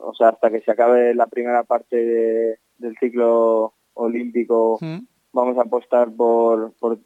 o 0.02 0.14
sea, 0.16 0.30
hasta 0.30 0.50
que 0.50 0.62
se 0.62 0.72
acabe 0.72 1.14
la 1.16 1.28
primera 1.28 1.64
parte 1.64 2.58
del 2.78 2.98
ciclo 3.00 3.74
olímpico, 3.94 4.80
vamos 5.32 5.58
a 5.58 5.62
apostar 5.62 6.12
por, 6.12 6.74
por 6.80 7.00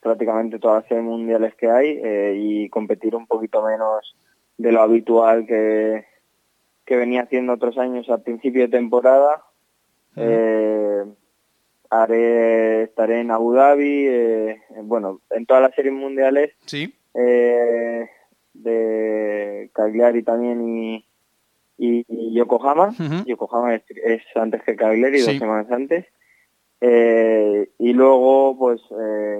prácticamente 0.00 0.58
todas 0.58 0.84
las 0.88 1.02
mundiales 1.02 1.54
que 1.56 1.68
hay 1.68 2.00
eh, 2.02 2.34
y 2.36 2.68
competir 2.68 3.16
un 3.16 3.26
poquito 3.26 3.62
menos 3.62 4.16
de 4.56 4.72
lo 4.72 4.80
habitual 4.80 5.46
que, 5.46 6.04
que 6.86 6.96
venía 6.96 7.22
haciendo 7.22 7.52
otros 7.52 7.76
años 7.76 8.08
al 8.08 8.22
principio 8.22 8.62
de 8.62 8.68
temporada. 8.68 9.42
Eh, 10.14 11.04
haré, 11.90 12.84
estaré 12.84 13.20
en 13.20 13.30
Abu 13.32 13.52
Dhabi, 13.52 14.06
eh, 14.06 14.62
bueno, 14.84 15.20
en 15.30 15.44
todas 15.44 15.62
las 15.62 15.74
series 15.74 15.92
mundiales. 15.92 16.54
Sí. 16.64 16.94
Eh, 17.12 18.08
de 18.54 19.70
Cagliari 19.74 20.22
también 20.22 20.66
y, 20.66 21.04
y, 21.76 22.34
Yokohama. 22.34 22.94
Yokohama 23.26 23.74
es, 23.74 24.22
antes 24.36 24.62
que 24.62 24.76
Cagliari, 24.76 25.20
dos 25.20 25.36
semanas 25.36 25.70
antes. 25.70 26.06
y 26.80 27.92
luego 27.92 28.56
pues 28.56 28.80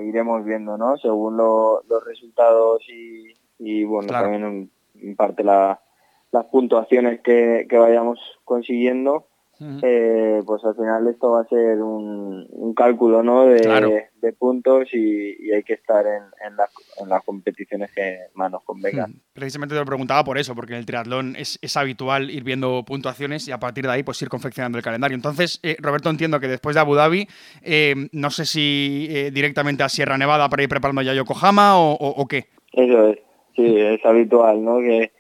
iremos 0.04 0.44
viendo, 0.44 0.76
¿no? 0.76 0.98
Según 0.98 1.36
los 1.36 2.04
resultados 2.04 2.82
y, 2.88 3.34
y 3.58 3.84
bueno, 3.84 4.08
también 4.08 4.70
en 5.00 5.16
parte 5.16 5.44
la, 5.44 5.80
las 6.32 6.46
puntuaciones 6.46 7.20
que, 7.20 7.66
vayamos 7.70 8.18
consiguiendo, 8.44 9.26
eh, 9.82 10.42
pues 10.44 10.62
al 10.66 10.74
final 10.74 11.08
esto 11.08 11.30
va 11.30 11.40
a 11.40 11.48
ser 11.48 11.80
un, 11.80 12.74
cálculo 12.76 13.22
¿no? 13.22 13.46
de, 13.46 14.06
puntos 14.38 14.92
y, 14.92 15.50
hay 15.50 15.62
que 15.62 15.72
estar 15.74 16.04
en, 16.06 16.24
en, 16.46 17.08
las 17.08 17.24
competiciones 17.24 17.90
que 17.94 18.18
más 18.34 18.50
nos 18.50 18.62
convengan. 18.64 19.14
Precisamente 19.32 19.74
te 19.74 19.80
lo 19.80 19.86
preguntaba 19.86 20.24
por 20.24 20.36
eso, 20.36 20.54
porque 20.54 20.74
en 20.74 20.80
el 20.80 20.86
triatlón 20.86 21.36
es, 21.36 21.58
habitual 21.76 22.30
ir 22.30 22.44
viendo 22.44 22.84
puntuaciones 22.84 23.48
y 23.48 23.52
a 23.52 23.58
partir 23.58 23.86
de 23.86 23.92
ahí 23.92 24.02
pues 24.02 24.20
ir 24.20 24.28
confeccionando 24.28 24.76
el 24.76 24.84
calendario. 24.84 25.14
Entonces, 25.14 25.58
eh, 25.62 25.76
Roberto, 25.78 26.10
entiendo 26.10 26.38
que 26.38 26.48
después 26.48 26.74
de 26.74 26.80
Abu 26.80 26.94
Dhabi, 26.94 27.26
eh, 27.62 27.94
no 28.12 28.30
sé 28.30 28.44
si 28.44 29.08
directamente 29.32 29.82
a 29.82 29.88
Sierra 29.88 30.18
Nevada 30.18 30.50
para 30.50 30.64
ir 30.64 30.68
preparando 30.68 31.00
ya 31.00 31.14
Yokohama 31.14 31.78
o, 31.78 31.94
o 31.94 32.26
qué. 32.26 32.48
Eso 32.72 33.08
es, 33.08 33.18
sí, 33.54 33.78
es 33.78 34.04
habitual, 34.04 34.62
¿no? 34.62 34.80
Que 34.80 35.12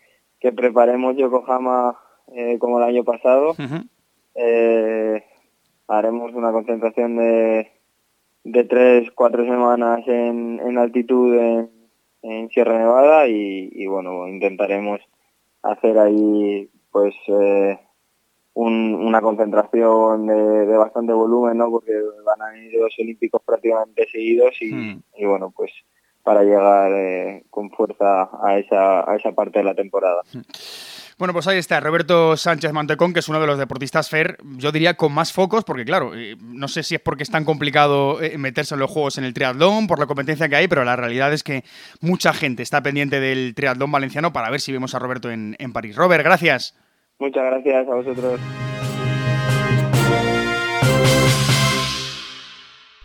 que 0.46 0.52
preparemos 0.52 1.16
Yokohama 1.16 1.98
eh, 2.28 2.56
como 2.60 2.78
el 2.78 2.84
año 2.84 3.02
pasado. 3.02 3.56
Eh, 4.36 5.24
haremos 5.88 6.32
una 6.34 6.52
concentración 6.52 7.16
de, 7.16 7.72
de 8.44 8.64
tres, 8.64 9.10
cuatro 9.12 9.44
semanas 9.44 10.06
en, 10.06 10.60
en 10.60 10.78
altitud 10.78 11.36
en, 11.36 11.76
Sierra 12.50 12.78
Nevada 12.78 13.28
y, 13.28 13.86
bueno, 13.86 14.26
intentaremos 14.26 15.00
hacer 15.62 15.96
ahí 15.98 16.68
pues 16.90 17.14
eh, 17.28 17.78
una 18.54 19.20
concentración 19.20 20.26
de, 20.26 20.76
bastante 20.76 21.12
volumen, 21.12 21.58
¿no? 21.58 21.70
Porque 21.70 21.92
van 22.24 22.42
a 22.42 22.56
ir 22.58 22.72
los 22.74 22.94
olímpicos 22.98 23.42
prácticamente 23.44 24.08
seguidos 24.10 24.60
y, 24.60 25.00
y 25.16 25.24
bueno, 25.24 25.52
pues 25.54 25.70
para 26.26 26.42
llegar 26.42 26.90
eh, 26.90 27.44
con 27.50 27.70
fuerza 27.70 28.28
a 28.42 28.58
esa, 28.58 29.08
a 29.08 29.14
esa 29.14 29.30
parte 29.30 29.60
de 29.60 29.64
la 29.64 29.74
temporada. 29.74 30.22
Bueno, 31.18 31.32
pues 31.32 31.48
ahí 31.48 31.56
está, 31.56 31.80
Roberto 31.80 32.36
Sánchez 32.36 32.74
Mantecón, 32.74 33.14
que 33.14 33.20
es 33.20 33.28
uno 33.30 33.40
de 33.40 33.46
los 33.46 33.56
deportistas 33.56 34.10
FER, 34.10 34.36
yo 34.58 34.70
diría 34.70 34.98
con 34.98 35.14
más 35.14 35.32
focos, 35.32 35.64
porque 35.64 35.86
claro, 35.86 36.14
eh, 36.14 36.36
no 36.42 36.68
sé 36.68 36.82
si 36.82 36.94
es 36.94 37.00
porque 37.00 37.22
es 37.22 37.30
tan 37.30 37.46
complicado 37.46 38.20
eh, 38.20 38.36
meterse 38.36 38.74
en 38.74 38.80
los 38.80 38.90
juegos 38.90 39.16
en 39.16 39.24
el 39.24 39.32
triatlón, 39.32 39.86
por 39.86 39.98
la 39.98 40.04
competencia 40.04 40.46
que 40.50 40.56
hay, 40.56 40.68
pero 40.68 40.84
la 40.84 40.94
realidad 40.94 41.32
es 41.32 41.42
que 41.42 41.64
mucha 42.02 42.34
gente 42.34 42.62
está 42.62 42.82
pendiente 42.82 43.18
del 43.18 43.54
triatlón 43.54 43.90
valenciano 43.90 44.34
para 44.34 44.50
ver 44.50 44.60
si 44.60 44.72
vemos 44.72 44.94
a 44.94 44.98
Roberto 44.98 45.30
en, 45.30 45.56
en 45.58 45.72
París. 45.72 45.96
Robert, 45.96 46.22
gracias. 46.22 46.78
Muchas 47.18 47.44
gracias 47.46 47.88
a 47.88 47.94
vosotros. 47.94 48.38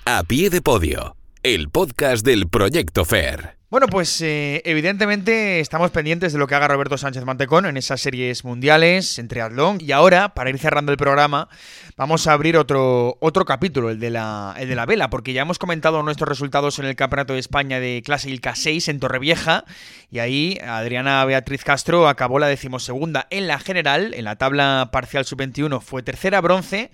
A 0.06 0.24
pie 0.28 0.50
de 0.50 0.62
podio 0.62 1.16
el 1.44 1.70
podcast 1.70 2.24
del 2.26 2.48
Proyecto 2.48 3.04
FAIR. 3.04 3.62
Bueno, 3.72 3.88
pues 3.88 4.22
eh, 4.22 4.62
evidentemente 4.66 5.62
estamos 5.62 5.92
pendientes 5.92 6.34
de 6.34 6.40
lo 6.40 6.46
que 6.46 6.56
haga 6.56 6.68
Roberto 6.68 6.98
Sánchez 6.98 7.24
Mantecón 7.24 7.66
en 7.66 7.78
esas 7.78 8.02
series 8.02 8.44
mundiales, 8.44 9.18
en 9.18 9.30
triatlón. 9.30 9.78
Y 9.80 9.94
ahora, 9.94 10.34
para 10.34 10.50
ir 10.50 10.60
cerrando 10.60 10.92
el 10.92 10.98
programa, 10.98 11.48
vamos 11.96 12.28
a 12.28 12.34
abrir 12.34 12.58
otro, 12.58 13.18
otro 13.22 13.46
capítulo, 13.46 13.90
el 13.90 14.00
de, 14.00 14.10
la, 14.10 14.54
el 14.60 14.68
de 14.68 14.76
la 14.76 14.86
vela, 14.86 15.10
porque 15.10 15.32
ya 15.32 15.44
hemos 15.44 15.58
comentado 15.58 16.04
nuestros 16.04 16.28
resultados 16.28 16.80
en 16.80 16.86
el 16.86 16.98
Campeonato 16.98 17.34
de 17.34 17.40
España 17.40 17.80
de 17.80 18.04
clase 18.06 18.30
Ilka 18.30 18.56
6 18.56 18.90
en 18.90 19.00
Torrevieja. 19.00 19.64
Y 20.12 20.20
ahí 20.20 20.60
Adriana 20.62 21.24
Beatriz 21.24 21.64
Castro 21.64 22.10
acabó 22.10 22.40
la 22.40 22.48
decimosegunda 22.48 23.28
en 23.30 23.48
la 23.48 23.58
general. 23.58 24.14
En 24.14 24.26
la 24.26 24.36
tabla 24.36 24.90
parcial 24.92 25.24
sub-21 25.24 25.82
fue 25.82 26.04
tercera 26.04 26.42
bronce 26.42 26.92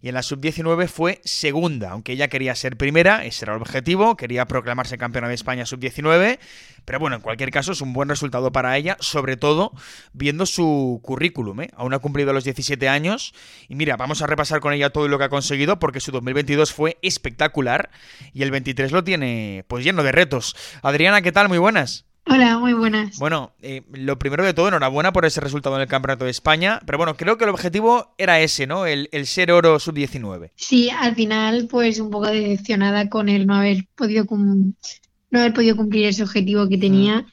y 0.00 0.08
en 0.08 0.14
la 0.14 0.22
sub-19 0.22 0.88
fue 0.88 1.20
segunda, 1.24 1.90
aunque 1.90 2.12
ella 2.12 2.28
quería 2.28 2.54
ser 2.54 2.76
primera, 2.76 3.24
ese 3.24 3.44
era 3.44 3.54
el 3.54 3.60
objetivo, 3.60 4.16
quería 4.16 4.46
proclamarse 4.46 4.98
campeona 4.98 5.28
de 5.28 5.34
España 5.34 5.66
sub-19, 5.66 6.38
pero 6.84 6.98
bueno, 6.98 7.16
en 7.16 7.22
cualquier 7.22 7.50
caso 7.50 7.72
es 7.72 7.80
un 7.80 7.92
buen 7.92 8.08
resultado 8.08 8.52
para 8.52 8.76
ella, 8.76 8.96
sobre 9.00 9.36
todo 9.36 9.72
viendo 10.12 10.46
su 10.46 11.00
currículum, 11.02 11.62
¿eh? 11.62 11.70
aún 11.76 11.94
ha 11.94 11.98
cumplido 11.98 12.32
los 12.32 12.44
17 12.44 12.88
años 12.88 13.34
y 13.68 13.74
mira, 13.74 13.96
vamos 13.96 14.22
a 14.22 14.26
repasar 14.26 14.60
con 14.60 14.72
ella 14.72 14.90
todo 14.90 15.08
lo 15.08 15.18
que 15.18 15.24
ha 15.24 15.28
conseguido 15.28 15.78
porque 15.78 16.00
su 16.00 16.12
2022 16.12 16.72
fue 16.72 16.98
espectacular 17.02 17.90
y 18.32 18.42
el 18.42 18.50
23 18.50 18.92
lo 18.92 19.04
tiene 19.04 19.64
pues 19.68 19.84
lleno 19.84 20.02
de 20.02 20.12
retos. 20.12 20.56
Adriana, 20.82 21.22
¿qué 21.22 21.32
tal? 21.32 21.48
Muy 21.48 21.58
buenas. 21.58 22.07
Hola, 22.30 22.58
muy 22.58 22.74
buenas. 22.74 23.18
Bueno, 23.18 23.52
eh, 23.62 23.82
lo 23.92 24.18
primero 24.18 24.44
de 24.44 24.52
todo, 24.52 24.68
enhorabuena 24.68 25.12
por 25.12 25.24
ese 25.24 25.40
resultado 25.40 25.76
en 25.76 25.82
el 25.82 25.88
Campeonato 25.88 26.26
de 26.26 26.30
España, 26.30 26.80
pero 26.84 26.98
bueno, 26.98 27.16
creo 27.16 27.38
que 27.38 27.44
el 27.44 27.50
objetivo 27.50 28.14
era 28.18 28.40
ese, 28.40 28.66
¿no? 28.66 28.84
El, 28.84 29.08
ser 29.24 29.50
oro 29.50 29.78
sub-19. 29.78 30.50
Sí, 30.54 30.90
al 30.90 31.14
final, 31.14 31.68
pues 31.70 31.98
un 32.00 32.10
poco 32.10 32.26
decepcionada 32.26 33.08
con 33.08 33.28
el 33.30 33.46
no 33.46 33.54
haber 33.54 33.86
podido, 33.94 34.26
no 34.30 35.38
haber 35.38 35.54
podido 35.54 35.76
cumplir 35.76 36.06
ese 36.06 36.22
objetivo 36.22 36.68
que 36.68 36.76
tenía. 36.76 37.24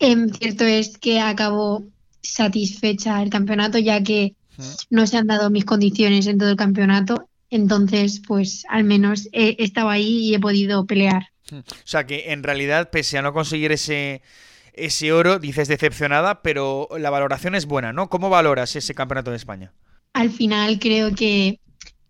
Em, 0.00 0.30
cierto 0.30 0.64
es 0.64 0.98
que 0.98 1.20
acabo 1.20 1.84
satisfecha 2.22 3.22
el 3.22 3.30
campeonato, 3.30 3.78
ya 3.78 4.02
que 4.02 4.34
no 4.90 5.06
se 5.06 5.16
han 5.16 5.28
dado 5.28 5.50
mis 5.50 5.64
condiciones 5.64 6.26
en 6.26 6.38
todo 6.38 6.50
el 6.50 6.56
campeonato. 6.56 7.28
Entonces, 7.50 8.20
pues 8.26 8.64
al 8.68 8.84
menos 8.84 9.28
he 9.32 9.62
estado 9.62 9.90
ahí 9.90 10.18
y 10.28 10.34
he 10.34 10.40
podido 10.40 10.86
pelear. 10.86 11.29
O 11.52 11.62
sea 11.84 12.06
que 12.06 12.32
en 12.32 12.42
realidad, 12.42 12.90
pese 12.90 13.18
a 13.18 13.22
no 13.22 13.32
conseguir 13.32 13.72
ese, 13.72 14.22
ese 14.72 15.12
oro, 15.12 15.38
dices 15.38 15.68
decepcionada, 15.68 16.42
pero 16.42 16.88
la 16.98 17.10
valoración 17.10 17.54
es 17.54 17.66
buena, 17.66 17.92
¿no? 17.92 18.08
¿Cómo 18.08 18.30
valoras 18.30 18.76
ese 18.76 18.94
campeonato 18.94 19.30
de 19.30 19.36
España? 19.36 19.72
Al 20.12 20.30
final 20.30 20.78
creo 20.78 21.14
que 21.14 21.60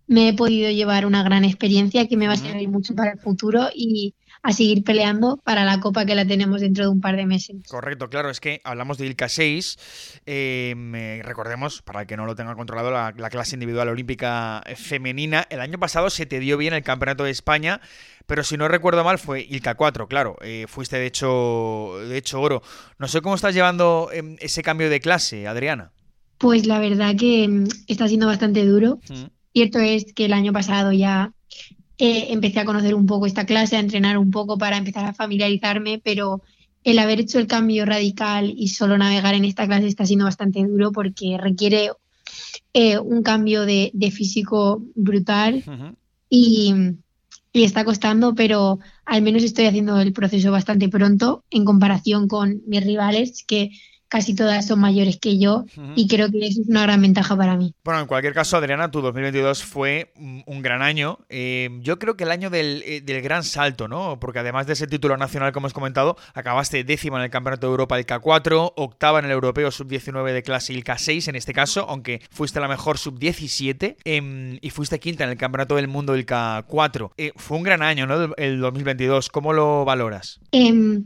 me 0.06 0.28
he 0.28 0.34
podido 0.34 0.70
llevar 0.70 1.06
una 1.06 1.22
gran 1.22 1.44
experiencia 1.44 2.08
que 2.08 2.16
me 2.16 2.26
va 2.26 2.32
a 2.32 2.36
servir 2.36 2.68
mucho 2.68 2.94
para 2.96 3.12
el 3.12 3.18
futuro 3.20 3.68
y 3.72 4.14
a 4.42 4.52
seguir 4.52 4.82
peleando 4.84 5.38
para 5.44 5.64
la 5.64 5.80
Copa 5.80 6.06
que 6.06 6.14
la 6.14 6.24
tenemos 6.24 6.60
dentro 6.60 6.84
de 6.84 6.90
un 6.90 7.00
par 7.00 7.16
de 7.16 7.26
meses. 7.26 7.56
Correcto, 7.68 8.08
claro, 8.08 8.30
es 8.30 8.40
que 8.40 8.60
hablamos 8.64 8.98
de 8.98 9.06
Ilka 9.06 9.28
6, 9.28 10.22
eh, 10.26 11.22
recordemos, 11.24 11.82
para 11.82 12.00
el 12.00 12.06
que 12.06 12.16
no 12.16 12.26
lo 12.26 12.34
tenga 12.34 12.54
controlado, 12.54 12.90
la, 12.90 13.30
clase 13.30 13.54
individual 13.54 13.88
olímpica 13.88 14.62
femenina, 14.76 15.46
el 15.50 15.60
año 15.60 15.78
pasado 15.78 16.10
se 16.10 16.26
te 16.26 16.40
dio 16.40 16.56
bien 16.56 16.74
el 16.74 16.82
Campeonato 16.82 17.24
de 17.24 17.30
España, 17.30 17.80
pero 18.30 18.44
si 18.44 18.56
no 18.56 18.68
recuerdo 18.68 19.02
mal 19.02 19.18
fue 19.18 19.44
Ilka 19.50 19.74
4, 19.74 20.06
claro, 20.06 20.36
eh, 20.40 20.66
fuiste 20.68 20.96
de 20.96 21.06
hecho, 21.06 21.96
de 22.08 22.16
hecho 22.16 22.40
oro. 22.40 22.62
No 22.96 23.08
sé 23.08 23.22
cómo 23.22 23.34
estás 23.34 23.56
llevando 23.56 24.08
em, 24.12 24.36
ese 24.38 24.62
cambio 24.62 24.88
de 24.88 25.00
clase, 25.00 25.48
Adriana. 25.48 25.90
Pues 26.38 26.64
la 26.64 26.78
verdad 26.78 27.16
que 27.16 27.48
mm, 27.48 27.64
está 27.88 28.06
siendo 28.06 28.28
bastante 28.28 28.64
duro. 28.64 29.00
Mm. 29.08 29.24
Cierto 29.52 29.80
es 29.80 30.12
que 30.14 30.26
el 30.26 30.32
año 30.32 30.52
pasado 30.52 30.92
ya 30.92 31.32
eh, 31.98 32.28
empecé 32.30 32.60
a 32.60 32.64
conocer 32.64 32.94
un 32.94 33.04
poco 33.06 33.26
esta 33.26 33.46
clase, 33.46 33.74
a 33.74 33.80
entrenar 33.80 34.16
un 34.16 34.30
poco 34.30 34.56
para 34.56 34.76
empezar 34.76 35.06
a 35.06 35.12
familiarizarme, 35.12 36.00
pero 36.04 36.40
el 36.84 37.00
haber 37.00 37.18
hecho 37.18 37.40
el 37.40 37.48
cambio 37.48 37.84
radical 37.84 38.54
y 38.56 38.68
solo 38.68 38.96
navegar 38.96 39.34
en 39.34 39.44
esta 39.44 39.66
clase 39.66 39.88
está 39.88 40.06
siendo 40.06 40.26
bastante 40.26 40.64
duro 40.64 40.92
porque 40.92 41.36
requiere 41.36 41.90
eh, 42.74 42.96
un 42.96 43.24
cambio 43.24 43.66
de, 43.66 43.90
físico 44.14 44.84
brutal 44.94 45.64
y, 46.28 46.72
y, 47.52 47.64
está 47.64 47.84
costando, 47.84 48.34
pero 48.34 48.78
al 49.04 49.22
menos 49.22 49.42
estoy 49.42 49.66
haciendo 49.66 49.98
el 50.00 50.12
proceso 50.12 50.52
bastante 50.52 50.88
pronto 50.88 51.44
en 51.50 51.64
comparación 51.64 52.28
con 52.28 52.62
mis 52.66 52.84
rivales 52.84 53.44
que 53.46 53.70
casi 54.10 54.34
todas 54.34 54.66
son 54.66 54.80
mayores 54.80 55.18
que 55.18 55.38
yo 55.38 55.64
y 55.94 56.08
creo 56.08 56.30
que 56.30 56.46
eso 56.46 56.60
es 56.60 56.68
una 56.68 56.82
gran 56.82 57.00
ventaja 57.00 57.36
para 57.36 57.56
mí. 57.56 57.72
Bueno, 57.84 58.00
en 58.00 58.06
cualquier 58.06 58.34
caso, 58.34 58.56
Adriana, 58.56 58.90
tu 58.90 59.00
2022 59.00 59.62
fue 59.62 60.12
un 60.16 60.62
gran 60.62 60.82
año. 60.82 61.20
Eh, 61.28 61.70
yo 61.80 61.98
creo 61.98 62.16
que 62.16 62.24
el 62.24 62.32
año 62.32 62.50
eh, 62.52 63.00
del, 63.04 63.22
gran 63.22 63.44
salto, 63.44 63.86
¿no? 63.86 64.18
Porque 64.18 64.40
además 64.40 64.66
de 64.66 64.72
ese 64.72 64.88
título 64.88 65.16
nacional, 65.16 65.52
como 65.52 65.66
hemos 65.66 65.74
comentado, 65.74 66.16
acabaste 66.34 66.82
décima 66.82 67.18
en 67.18 67.24
el 67.24 67.30
Campeonato 67.30 67.68
de 67.68 67.70
Europa 67.70 67.98
el 67.98 68.04
K4, 68.04 68.72
octava 68.76 69.20
en 69.20 69.26
el 69.26 69.30
Europeo 69.30 69.70
Sub-19 69.70 70.32
de 70.32 70.42
clase 70.42 70.72
y 70.72 70.76
el 70.76 70.84
K6 70.84 71.28
en 71.28 71.36
este 71.36 71.52
caso, 71.52 71.86
aunque 71.88 72.20
fuiste 72.30 72.58
la 72.58 72.66
mejor 72.66 72.98
Sub-17 72.98 73.96
em, 74.04 74.58
y 74.60 74.70
fuiste 74.70 74.98
quinta 74.98 75.22
en 75.22 75.30
el 75.30 75.36
Campeonato 75.36 75.76
del 75.76 75.86
Mundo 75.86 76.14
del 76.14 76.26
K4. 76.26 77.12
Eh, 77.16 77.32
fue 77.36 77.58
un 77.58 77.62
gran 77.62 77.82
año, 77.82 78.08
¿no? 78.08 78.34
El 78.36 78.60
2022. 78.60 79.28
¿Cómo 79.28 79.52
lo 79.52 79.84
valoras? 79.84 80.40
Em, 80.50 81.04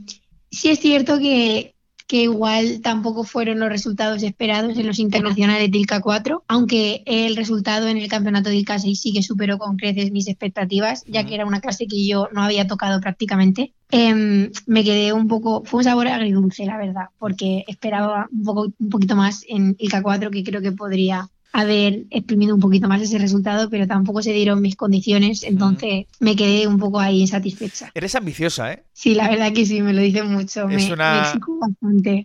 sí 0.51 0.71
es 0.71 0.81
cierto 0.81 1.19
que 1.19 1.74
que 2.07 2.23
igual 2.23 2.81
tampoco 2.83 3.25
fueron 3.25 3.59
los 3.61 3.69
resultados 3.69 4.23
esperados 4.23 4.77
en 4.77 4.87
los 4.87 4.99
internacionales 4.99 5.71
de 5.71 5.79
ILCA 5.79 6.01
4, 6.01 6.45
aunque 6.49 7.03
el 7.07 7.35
resultado 7.37 7.89
en 7.89 7.97
el 7.97 8.09
campeonato 8.09 8.51
de 8.51 8.57
ILCA 8.57 8.79
6 8.79 9.01
sí 9.01 9.13
que 9.13 9.23
superó 9.23 9.59
con 9.59 9.77
creces 9.77 10.11
mis 10.11 10.29
expectativas, 10.29 11.05
ya 11.07 11.25
que 11.25 11.35
era 11.35 11.47
una 11.47 11.61
clase 11.61 11.87
que 11.87 12.07
yo 12.07 12.29
no 12.33 12.43
había 12.43 12.67
tocado 12.67 13.01
prácticamente. 13.01 13.73
Em, 13.91 14.51
me 14.67 14.85
quedé 14.85 15.13
un 15.13 15.29
poco, 15.29 15.63
fue 15.65 15.79
un 15.79 15.85
sabor 15.85 16.09
agridulce, 16.09 16.67
la 16.67 16.77
verdad, 16.77 17.07
porque 17.19 17.65
esperaba 17.69 18.29
un, 18.31 18.43
poco, 18.43 18.67
un 18.79 18.89
poquito 18.91 19.17
más 19.17 19.45
en 19.49 19.77
ILCA 19.79 20.03
4, 20.03 20.31
que 20.31 20.45
creo 20.45 20.61
que 20.61 20.73
podría 20.73 21.29
haber 21.55 22.03
exprimido 22.11 22.53
un 22.53 22.61
poquito 22.61 22.89
más 22.89 23.01
ese 23.01 23.17
resultado, 23.17 23.71
pero 23.71 23.87
tampoco 23.87 24.21
se 24.23 24.33
dieron 24.33 24.61
mis 24.61 24.75
condiciones, 24.75 25.45
entonces 25.45 26.07
me 26.19 26.35
quedé 26.35 26.67
un 26.67 26.79
poco 26.79 26.99
ahí 26.99 27.21
insatisfecha. 27.21 27.93
Eres 27.95 28.17
ambiciosa, 28.17 28.73
¿eh? 28.73 28.83
Sí, 28.93 29.15
la 29.15 29.29
verdad 29.29 29.53
que 29.53 29.65
sí, 29.65 29.81
me 29.81 29.93
lo 29.93 30.03
dicen 30.03 30.33
mucho. 30.33 30.69
Es 30.69 30.91
una 30.91 31.33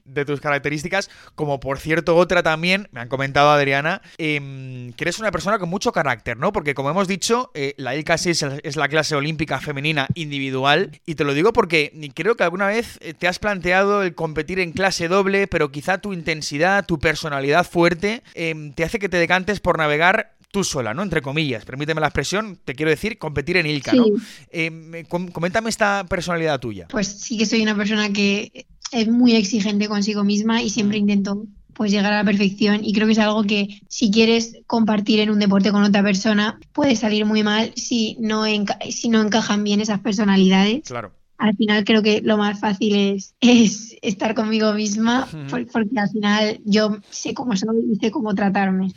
de 0.03 0.25
tus 0.25 0.41
características, 0.41 1.11
como 1.35 1.59
por 1.59 1.77
cierto 1.77 2.15
otra 2.15 2.41
también, 2.41 2.87
me 2.91 3.01
han 3.01 3.07
comentado 3.07 3.51
Adriana, 3.51 4.01
em, 4.17 4.93
que 4.93 5.03
eres 5.03 5.19
una 5.19 5.31
persona 5.31 5.59
con 5.59 5.69
mucho 5.69 5.91
carácter, 5.91 6.35
¿no? 6.35 6.51
Porque 6.51 6.73
como 6.73 6.89
hemos 6.89 7.07
dicho, 7.07 7.51
eh, 7.53 7.75
la 7.77 7.95
ILCA 7.95 8.17
6 8.17 8.45
es 8.63 8.75
la 8.77 8.87
clase 8.87 9.15
olímpica 9.15 9.59
femenina 9.59 10.07
individual, 10.15 10.99
y 11.05 11.13
te 11.13 11.23
lo 11.23 11.35
digo 11.35 11.53
porque 11.53 12.11
creo 12.15 12.35
que 12.35 12.43
alguna 12.43 12.67
vez 12.67 12.97
eh, 13.01 13.13
te 13.13 13.27
has 13.27 13.37
planteado 13.37 14.01
el 14.01 14.15
competir 14.15 14.59
en 14.59 14.71
clase 14.71 15.07
doble, 15.07 15.45
pero 15.45 15.71
quizá 15.71 15.99
tu 15.99 16.13
intensidad, 16.13 16.87
tu 16.87 16.97
personalidad 16.97 17.63
fuerte, 17.63 18.23
em, 18.33 18.73
te 18.73 18.83
hace 18.83 18.97
que 18.97 19.07
te 19.07 19.18
decantes 19.19 19.59
por 19.59 19.77
navegar 19.77 20.37
tú 20.51 20.63
sola, 20.63 20.93
¿no? 20.93 21.03
Entre 21.03 21.21
comillas, 21.21 21.65
permíteme 21.65 22.01
la 22.01 22.07
expresión, 22.07 22.59
te 22.63 22.75
quiero 22.75 22.89
decir, 22.89 23.17
competir 23.17 23.57
en 23.57 23.65
Ilka, 23.65 23.93
¿no? 23.93 24.05
Eh, 24.51 25.05
coméntame 25.07 25.69
esta 25.69 26.05
personalidad 26.05 26.59
tuya. 26.59 26.87
Pues 26.89 27.07
sí 27.07 27.37
que 27.37 27.45
soy 27.45 27.61
una 27.61 27.75
persona 27.75 28.11
que 28.11 28.65
es 28.91 29.07
muy 29.07 29.35
exigente 29.35 29.87
consigo 29.87 30.23
misma 30.23 30.61
y 30.61 30.69
siempre 30.69 30.97
intento 30.97 31.45
pues 31.73 31.91
llegar 31.91 32.11
a 32.11 32.17
la 32.17 32.25
perfección 32.25 32.83
y 32.83 32.91
creo 32.91 33.05
que 33.05 33.13
es 33.13 33.19
algo 33.19 33.43
que 33.43 33.79
si 33.87 34.11
quieres 34.11 34.57
compartir 34.67 35.21
en 35.21 35.29
un 35.29 35.39
deporte 35.39 35.71
con 35.71 35.83
otra 35.83 36.03
persona 36.03 36.59
puede 36.73 36.97
salir 36.97 37.25
muy 37.25 37.41
mal 37.41 37.71
si 37.75 38.17
no, 38.19 38.43
si 38.89 39.07
no 39.07 39.21
encajan 39.21 39.63
bien 39.63 39.79
esas 39.79 40.01
personalidades. 40.01 40.81
Claro 40.85 41.18
al 41.39 41.55
final 41.55 41.85
creo 41.85 42.03
que 42.03 42.21
lo 42.21 42.37
más 42.37 42.59
fácil 42.59 42.95
es, 42.95 43.33
es 43.41 43.95
estar 44.01 44.35
conmigo 44.35 44.73
misma, 44.73 45.27
porque 45.49 45.99
al 45.99 46.09
final 46.09 46.59
yo 46.65 46.97
sé 47.09 47.33
cómo 47.33 47.55
soy 47.55 47.93
y 47.93 47.95
sé 47.95 48.11
cómo 48.11 48.35
tratarme. 48.35 48.91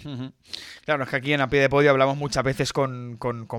Claro, 0.84 1.04
es 1.04 1.10
que 1.10 1.16
aquí 1.16 1.32
en 1.32 1.40
A 1.40 1.48
Pie 1.48 1.60
de 1.60 1.68
Podio 1.68 1.90
hablamos 1.90 2.16
muchas 2.16 2.42
veces 2.42 2.72
con, 2.72 3.16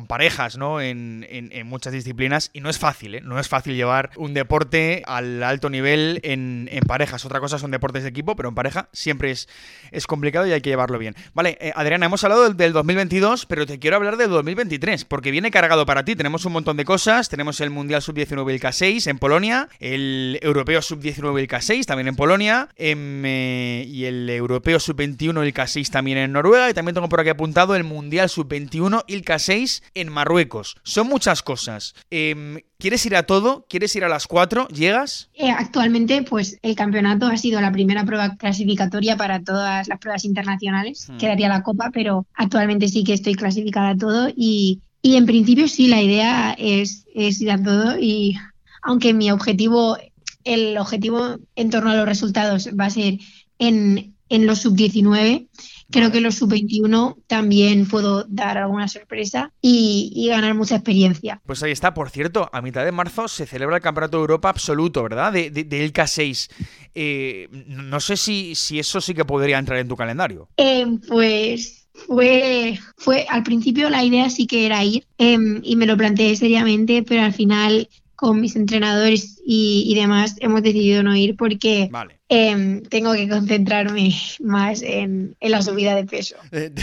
parejas, 0.09 0.57
¿no? 0.57 0.81
En, 0.81 1.25
muchas 1.65 1.93
disciplinas 1.93 2.49
y 2.51 2.59
no 2.59 2.69
es 2.69 2.77
fácil, 2.77 3.15
¿eh? 3.15 3.21
No 3.21 3.39
es 3.39 3.47
fácil 3.47 3.75
llevar 3.75 4.09
un 4.17 4.33
deporte 4.33 5.03
al 5.05 5.41
alto 5.41 5.69
nivel 5.69 6.19
en, 6.23 6.69
parejas. 6.85 7.23
Otra 7.23 7.39
cosa 7.39 7.59
son 7.59 7.71
deportes 7.71 8.03
de 8.03 8.09
equipo, 8.09 8.35
pero 8.35 8.49
en 8.49 8.55
pareja 8.55 8.89
siempre 8.91 9.31
es, 9.31 9.47
es 9.91 10.05
complicado 10.05 10.45
y 10.47 10.51
hay 10.51 10.59
que 10.59 10.69
llevarlo 10.69 10.99
bien. 10.99 11.15
Vale, 11.33 11.57
eh, 11.61 11.71
Adriana, 11.75 12.07
hemos 12.07 12.25
hablado 12.25 12.49
del, 12.49 12.73
2022, 12.73 13.45
pero 13.45 13.65
te 13.65 13.79
quiero 13.79 13.95
hablar 13.95 14.17
del 14.17 14.29
2023, 14.29 15.05
porque 15.05 15.31
viene 15.31 15.49
cargado 15.49 15.85
para 15.85 16.03
ti. 16.03 16.17
Tenemos 16.17 16.43
un 16.43 16.51
montón 16.51 16.75
de 16.75 16.83
cosas. 16.83 17.29
Tenemos 17.29 17.61
el 17.61 17.69
Mundial 17.69 18.01
Sub-19 18.01 18.51
y 18.51 18.55
el 18.55 18.59
K6 18.59 19.09
en 19.09 19.17
Polonia, 19.17 19.69
el 19.79 20.39
Europeo 20.41 20.81
Sub-19 20.81 21.39
y 21.39 21.41
el 21.43 21.47
K6 21.47 21.85
también 21.85 22.09
en 22.09 22.17
Polonia, 22.17 22.67
em, 22.75 23.25
eh, 23.25 23.85
y 23.87 24.03
el 24.03 24.29
Europeo 24.29 24.81
Sub-21 24.81 25.41
y 25.41 25.47
el 25.47 25.53
K6 25.53 25.89
también 25.89 26.17
en 26.17 26.33
Noruega, 26.33 26.69
y 26.69 26.73
también 26.73 26.95
tengo 26.95 27.12
por 27.13 27.19
aquí 27.19 27.29
apuntado 27.29 27.75
el 27.75 27.83
Mundial 27.83 28.27
Sub-21 28.27 29.03
ILCA 29.05 29.37
6 29.37 29.83
en 29.93 30.11
Marruecos. 30.11 30.77
Son 30.81 31.05
muchas 31.05 31.43
cosas. 31.43 31.93
Em, 32.09 32.61
¿Quieres 32.79 33.05
ir 33.05 33.15
a 33.15 33.27
todo? 33.27 33.67
¿Quieres 33.69 33.95
ir 33.95 34.03
a 34.03 34.09
las 34.09 34.25
cuatro? 34.25 34.67
¿Llegas? 34.69 35.29
Eh, 35.35 35.51
actualmente, 35.51 36.23
pues 36.23 36.57
el 36.63 36.73
campeonato 36.73 37.27
ha 37.27 37.37
sido 37.37 37.61
la 37.61 37.71
primera 37.71 38.03
prueba 38.03 38.35
clasificatoria 38.35 39.15
para 39.15 39.43
todas 39.43 39.87
las 39.87 39.99
pruebas 39.99 40.25
internacionales. 40.25 41.07
Hmm. 41.07 41.17
Quedaría 41.17 41.49
la 41.49 41.61
copa, 41.61 41.91
pero 41.93 42.25
actualmente 42.33 42.87
sí 42.87 43.03
que 43.03 43.13
estoy 43.13 43.35
clasificada 43.35 43.89
a 43.89 43.97
todo 43.97 44.29
y, 44.35 44.81
y 45.03 45.15
en 45.15 45.27
principio 45.27 45.67
sí, 45.67 45.89
la 45.89 46.01
idea 46.01 46.55
es, 46.57 47.05
es 47.13 47.39
ir 47.39 47.51
a 47.51 47.61
todo 47.61 47.99
y 47.99 48.39
aunque 48.81 49.13
mi 49.13 49.29
objetivo, 49.29 49.99
el 50.45 50.79
objetivo 50.79 51.37
en 51.55 51.69
torno 51.69 51.91
a 51.91 51.95
los 51.95 52.07
resultados 52.07 52.69
va 52.69 52.85
a 52.85 52.89
ser 52.89 53.19
en, 53.59 54.12
en 54.33 54.45
los 54.45 54.59
sub-19, 54.59 55.47
Creo 55.93 56.11
que 56.11 56.17
en 56.17 56.23
los 56.23 56.35
sub-21 56.35 57.17
también 57.27 57.87
puedo 57.87 58.25
dar 58.27 58.57
alguna 58.57 58.87
sorpresa 58.87 59.51
y, 59.61 60.27
ganar 60.27 60.55
mucha 60.55 60.75
experiencia. 60.75 61.39
Pues 61.45 61.61
ahí 61.61 61.71
está, 61.71 61.93
por 61.93 62.09
cierto, 62.09 62.49
a 62.51 62.61
mitad 62.63 62.83
de 62.83 62.91
marzo 62.91 63.27
se 63.27 63.45
celebra 63.45 63.75
el 63.75 63.81
Campeonato 63.83 64.17
de 64.17 64.21
Europa 64.21 64.49
absoluto, 64.49 65.03
¿verdad? 65.03 65.31
De, 65.31 65.51
de, 65.51 65.83
el 65.83 65.93
K6. 65.93 66.49
Eh, 66.95 67.47
no 67.67 67.99
sé 67.99 68.17
si, 68.17 68.55
si 68.55 68.79
eso 68.79 69.01
sí 69.01 69.13
que 69.13 69.23
podría 69.23 69.59
entrar 69.59 69.77
en 69.77 69.87
tu 69.87 69.95
calendario. 69.95 70.49
Eh, 70.57 70.85
pues 71.07 71.87
fue, 71.93 72.79
fue 72.97 73.27
al 73.29 73.43
principio 73.43 73.87
la 73.91 74.03
idea 74.03 74.31
sí 74.31 74.47
que 74.47 74.65
era 74.65 74.83
ir 74.83 75.05
em, 75.19 75.61
y 75.63 75.75
me 75.75 75.85
lo 75.85 75.95
planteé 75.95 76.35
seriamente, 76.35 77.03
pero 77.03 77.21
al 77.21 77.33
final 77.33 77.87
con 78.23 78.39
mis 78.39 78.55
entrenadores 78.55 79.41
y, 79.45 79.93
demás 79.95 80.37
hemos 80.39 80.63
decidido 80.63 81.03
no 81.03 81.13
ir 81.13 81.35
porque 81.35 81.91
em, 82.29 82.81
tengo 82.83 83.11
que 83.11 83.27
concentrarme 83.27 84.15
más 84.39 84.81
en, 84.81 85.35
la 85.41 85.61
subida 85.61 85.93
de 85.95 86.05
peso. 86.05 86.35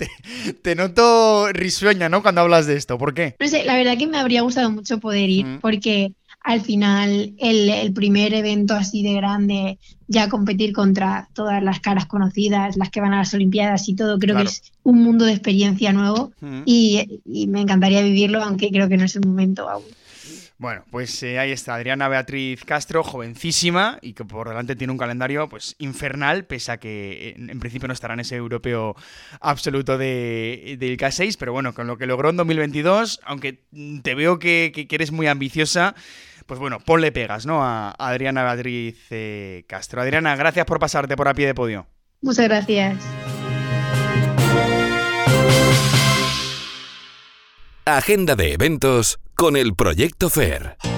Eh, 0.00 0.54
te, 0.62 0.76
noto 0.76 1.52
risueña, 1.52 2.08
¿no? 2.08 2.22
Cuando 2.22 2.42
hablas 2.42 2.68
de 2.68 2.76
esto. 2.76 2.98
¿Por 2.98 3.14
qué? 3.14 3.34
No 3.40 3.48
sé, 3.48 3.64
la 3.64 3.74
verdad 3.74 3.98
que 3.98 4.06
me 4.06 4.16
habría 4.16 4.42
gustado 4.42 4.70
mucho 4.70 5.00
poder 5.00 5.28
ir 5.28 5.58
porque 5.60 6.12
al 6.40 6.60
final 6.60 7.34
el, 7.36 7.92
primer 7.92 8.32
evento 8.32 8.74
así 8.74 9.02
de 9.02 9.14
grande, 9.14 9.80
ya 10.06 10.28
competir 10.28 10.72
contra 10.72 11.28
todas 11.34 11.60
las 11.64 11.80
caras 11.80 12.06
conocidas, 12.06 12.76
las 12.76 12.90
que 12.90 13.00
van 13.00 13.12
a 13.12 13.18
las 13.18 13.34
Olimpiadas 13.34 13.88
y 13.88 13.96
todo, 13.96 14.20
creo 14.20 14.36
que 14.36 14.44
es 14.44 14.62
un 14.84 15.02
mundo 15.02 15.24
de 15.24 15.32
experiencia 15.32 15.92
nuevo 15.92 16.30
y, 16.64 17.20
y 17.24 17.48
me 17.48 17.60
encantaría 17.60 18.00
vivirlo, 18.00 18.40
aunque 18.40 18.70
creo 18.70 18.88
que 18.88 18.98
no 18.98 19.04
es 19.04 19.16
el 19.16 19.26
momento 19.26 19.68
aún. 19.68 19.82
Bueno, 20.58 20.84
pues 20.90 21.22
eh, 21.22 21.38
ahí 21.38 21.52
está 21.52 21.76
Adriana 21.76 22.08
Beatriz 22.08 22.64
Castro, 22.64 23.04
jovencísima 23.04 24.00
y 24.02 24.14
que 24.14 24.24
por 24.24 24.48
delante 24.48 24.74
tiene 24.74 24.92
un 24.92 24.98
calendario 24.98 25.48
pues 25.48 25.76
infernal, 25.78 26.46
pese 26.46 26.72
a 26.72 26.78
que 26.78 27.36
en, 27.36 27.60
principio 27.60 27.86
no 27.86 27.94
estará 27.94 28.14
en 28.14 28.20
ese 28.20 28.34
europeo 28.34 28.96
absoluto 29.40 29.96
de, 29.98 30.76
del 30.80 30.96
K6, 30.96 31.36
pero 31.38 31.52
bueno, 31.52 31.74
con 31.74 31.86
lo 31.86 31.96
que 31.96 32.06
logró 32.06 32.30
en 32.30 32.38
2022, 32.38 33.20
aunque 33.24 33.62
te 34.02 34.16
veo 34.16 34.40
que, 34.40 34.72
que, 34.74 34.92
eres 34.92 35.12
muy 35.12 35.28
ambiciosa, 35.28 35.94
pues 36.46 36.58
bueno, 36.58 36.80
ponle 36.80 37.12
pegas, 37.12 37.46
¿no? 37.46 37.62
A 37.62 37.92
Adriana 37.96 38.42
Beatriz 38.42 38.98
eh, 39.10 39.64
Castro. 39.68 40.02
Adriana, 40.02 40.34
gracias 40.34 40.66
por 40.66 40.80
pasarte 40.80 41.16
por 41.16 41.28
a 41.28 41.34
pie 41.34 41.46
de 41.46 41.54
podio. 41.54 41.86
Muchas 42.20 42.48
gracias. 42.48 42.96
Agenda 47.96 48.36
de 48.36 48.52
eventos 48.52 49.18
con 49.34 49.56
el 49.56 49.74
Proyecto 49.74 50.28
FAIR. 50.28 50.97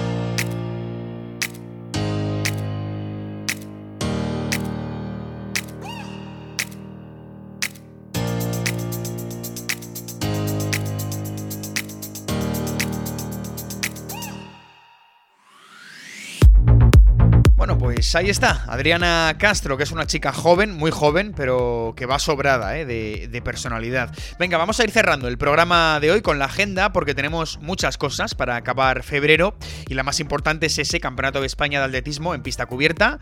Pues 18.11 18.25
ahí 18.25 18.29
está, 18.29 18.65
Adriana 18.67 19.37
Castro, 19.39 19.77
que 19.77 19.83
es 19.83 19.91
una 19.93 20.05
chica 20.05 20.33
joven, 20.33 20.73
muy 20.73 20.91
joven, 20.91 21.31
pero 21.33 21.93
que 21.95 22.05
va 22.05 22.19
sobrada 22.19 22.77
¿eh? 22.77 22.85
de, 22.85 23.41
personalidad. 23.41 24.13
Venga, 24.37 24.57
vamos 24.57 24.81
a 24.81 24.83
ir 24.83 24.91
cerrando 24.91 25.29
el 25.29 25.37
programa 25.37 25.97
de 26.01 26.11
hoy 26.11 26.21
con 26.21 26.37
la 26.37 26.43
agenda, 26.43 26.91
porque 26.91 27.15
tenemos 27.15 27.59
muchas 27.61 27.97
cosas 27.97 28.35
para 28.35 28.57
acabar 28.57 29.03
febrero, 29.03 29.55
y 29.87 29.93
la 29.93 30.03
más 30.03 30.19
importante 30.19 30.65
es 30.65 30.77
ese 30.77 30.99
Campeonato 30.99 31.39
de 31.39 31.47
España 31.47 31.79
de 31.79 31.85
Atletismo 31.85 32.35
en 32.35 32.43
pista 32.43 32.65
cubierta 32.65 33.17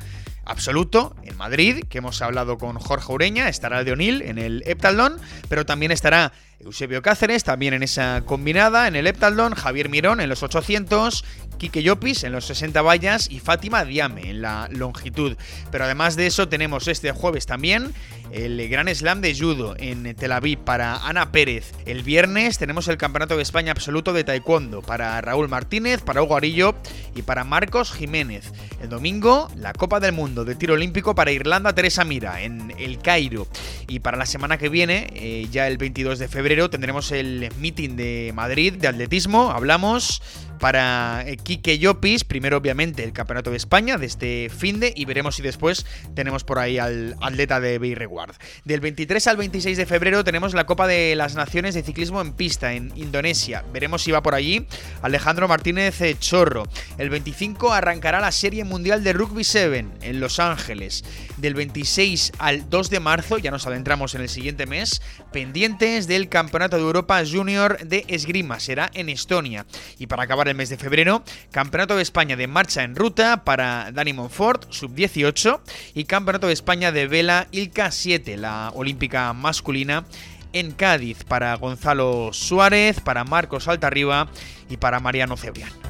absoluto 0.50 1.16
en 1.24 1.38
Madrid, 1.38 1.84
que 1.88 2.00
hemos 2.00 2.22
hablado 2.24 2.58
con 2.58 2.80
Jorge 2.80 3.12
Ureña, 3.12 3.50
estará 3.50 3.84
de 3.84 3.92
O'Neill 3.92 4.24
en 4.24 4.40
el 4.40 4.64
Heptaldón, 4.66 5.18
pero 5.48 5.66
también 5.66 5.92
estará 5.92 6.34
Eusebio 6.60 7.02
Cáceres, 7.02 7.44
también 7.44 7.74
en 7.74 7.84
esa 7.84 8.24
combinada, 8.26 8.88
en 8.88 8.96
el 8.96 9.08
Heptaldón, 9.08 9.54
Javier 9.54 9.90
Mirón 9.90 10.20
en 10.20 10.28
los 10.28 10.44
800, 10.44 11.24
Quique 11.60 11.84
Llopis 11.84 12.24
en 12.24 12.32
los 12.32 12.46
60 12.46 12.82
vallas 12.82 13.30
y 13.30 13.40
Fátima 13.40 13.86
Diame 13.86 14.32
en 14.32 14.42
la 14.42 14.68
longitud. 14.72 15.38
Pero 15.72 15.84
además 15.84 16.16
de 16.16 16.26
eso 16.26 16.48
tenemos 16.50 16.88
este 16.88 17.12
jueves 17.12 17.46
también 17.46 17.94
el 18.32 18.70
Gran 18.70 18.94
Slam 18.94 19.22
de 19.22 19.36
Judo 19.36 19.76
en 19.78 20.16
Tel 20.16 20.32
Aviv 20.32 20.60
para 20.60 20.98
Ana 20.98 21.32
Pérez. 21.32 21.72
El 21.86 22.04
viernes 22.04 22.58
tenemos 22.58 22.88
el 22.88 22.98
Campeonato 22.98 23.36
de 23.36 23.44
España 23.44 23.72
Absoluto 23.72 24.14
de 24.14 24.24
Taekwondo 24.24 24.82
para 24.82 25.20
Raúl 25.22 25.50
Martínez, 25.50 26.02
para 26.02 26.22
Hugo 26.22 26.38
Arillo 26.38 26.76
y 27.16 27.24
para 27.24 27.44
Marcos 27.44 27.92
Jiménez. 27.92 28.52
El 28.82 28.90
domingo, 28.90 29.50
la 29.56 29.74
Copa 29.74 30.00
del 30.00 30.14
Mundo 30.14 30.46
de 30.46 30.56
Tiro 30.56 30.76
Olímpico 30.76 31.16
para 31.16 31.32
Irlanda 31.32 31.74
Teresa 31.74 32.04
Mira 32.04 32.42
en 32.42 32.74
El 32.78 33.00
Cairo. 33.00 33.48
Y 33.88 34.00
para 34.00 34.18
la 34.18 34.26
semana 34.26 34.58
que 34.58 34.70
viene, 34.70 35.08
eh, 35.14 35.48
ya 35.52 35.68
el 35.68 35.78
22 35.78 36.20
de 36.20 36.28
febrero, 36.28 36.70
tendremos 36.70 37.12
el 37.12 37.52
meeting 37.60 37.96
de 37.96 38.32
Madrid 38.36 38.74
de 38.74 38.88
atletismo. 38.88 39.52
Hablamos 39.52 40.22
para 40.60 41.24
eh, 41.26 41.38
Quique 41.38 41.80
Llopis. 41.80 42.24
Primero, 42.24 42.58
obviamente, 42.58 43.04
el 43.04 43.14
Campeonato 43.14 43.52
de 43.52 43.58
España 43.58 43.98
de 43.98 44.06
este 44.06 44.50
fin 44.50 44.80
de 44.80 44.94
y 44.96 45.06
veremos 45.06 45.36
si 45.36 45.42
después 45.42 45.86
tenemos 46.14 46.44
por 46.44 46.60
ahí 46.60 46.78
al 46.78 47.16
atleta 47.22 47.60
de 47.60 47.80
Beirreguard. 47.80 48.36
Del 48.66 48.80
23 48.82 49.26
al 49.28 49.38
26 49.38 49.78
de 49.78 49.86
febrero 49.86 50.24
tenemos 50.24 50.54
la 50.54 50.66
Copa 50.66 50.88
de 50.88 51.16
las 51.16 51.36
Naciones 51.36 51.76
de 51.76 51.84
Ciclismo 51.84 52.22
en 52.22 52.34
Pista 52.34 52.74
en 52.74 52.92
Indonesia. 52.96 53.64
Veremos 53.74 54.04
si 54.04 54.12
va 54.12 54.22
por 54.22 54.36
allí 54.36 54.66
Alejandro 55.02 55.48
Martínez 55.48 56.02
eh, 56.02 56.16
Chorro. 56.20 56.68
El 56.98 57.10
25 57.10 57.74
arrancará 57.74 58.20
la 58.20 58.32
Serie 58.32 58.64
Mundial 58.64 59.04
de 59.04 59.14
Rugby 59.14 59.44
7 59.44 59.86
en 60.02 60.20
Los 60.20 60.40
Ángeles. 60.40 61.04
Del 61.38 61.54
26 61.54 62.34
al 62.40 62.70
2 62.70 62.90
de 62.90 63.00
marzo, 63.00 63.38
ya 63.38 63.52
nos 63.52 63.66
adentramos 63.66 64.16
en 64.16 64.22
el 64.22 64.30
siguiente 64.30 64.66
mes, 64.66 65.02
pendientes 65.32 66.08
del 66.08 66.30
Campeonato 66.30 66.76
de 66.76 66.82
Europa 66.82 67.22
Junior 67.26 67.80
de 67.86 68.06
Esgrima. 68.08 68.60
Será 68.60 68.90
en 68.94 69.10
Estonia. 69.10 69.66
Y 69.98 70.08
para 70.08 70.24
acabar 70.24 70.49
el 70.50 70.56
mes 70.56 70.70
de 70.70 70.78
febrero, 70.78 71.24
Campeonato 71.52 71.96
de 71.96 72.02
España 72.02 72.36
de 72.36 72.48
marcha 72.48 72.84
en 72.84 72.96
ruta 72.96 73.44
para 73.44 73.92
Dani 73.92 74.14
Monfort, 74.14 74.72
sub-18, 74.72 75.60
y 75.96 76.06
Campeonato 76.06 76.48
de 76.48 76.54
España 76.54 76.92
de 76.92 77.08
vela 77.08 77.48
Ilka 77.52 77.92
7, 77.92 78.38
la 78.38 78.72
olímpica 78.76 79.32
masculina, 79.34 80.06
en 80.54 80.72
Cádiz 80.72 81.24
para 81.24 81.56
Gonzalo 81.56 82.32
Suárez, 82.34 83.00
para 83.00 83.24
Marcos 83.24 83.68
Altarriba 83.68 84.30
y 84.70 84.78
para 84.78 85.00
Mariano 85.00 85.38
Cebrián. 85.38 85.89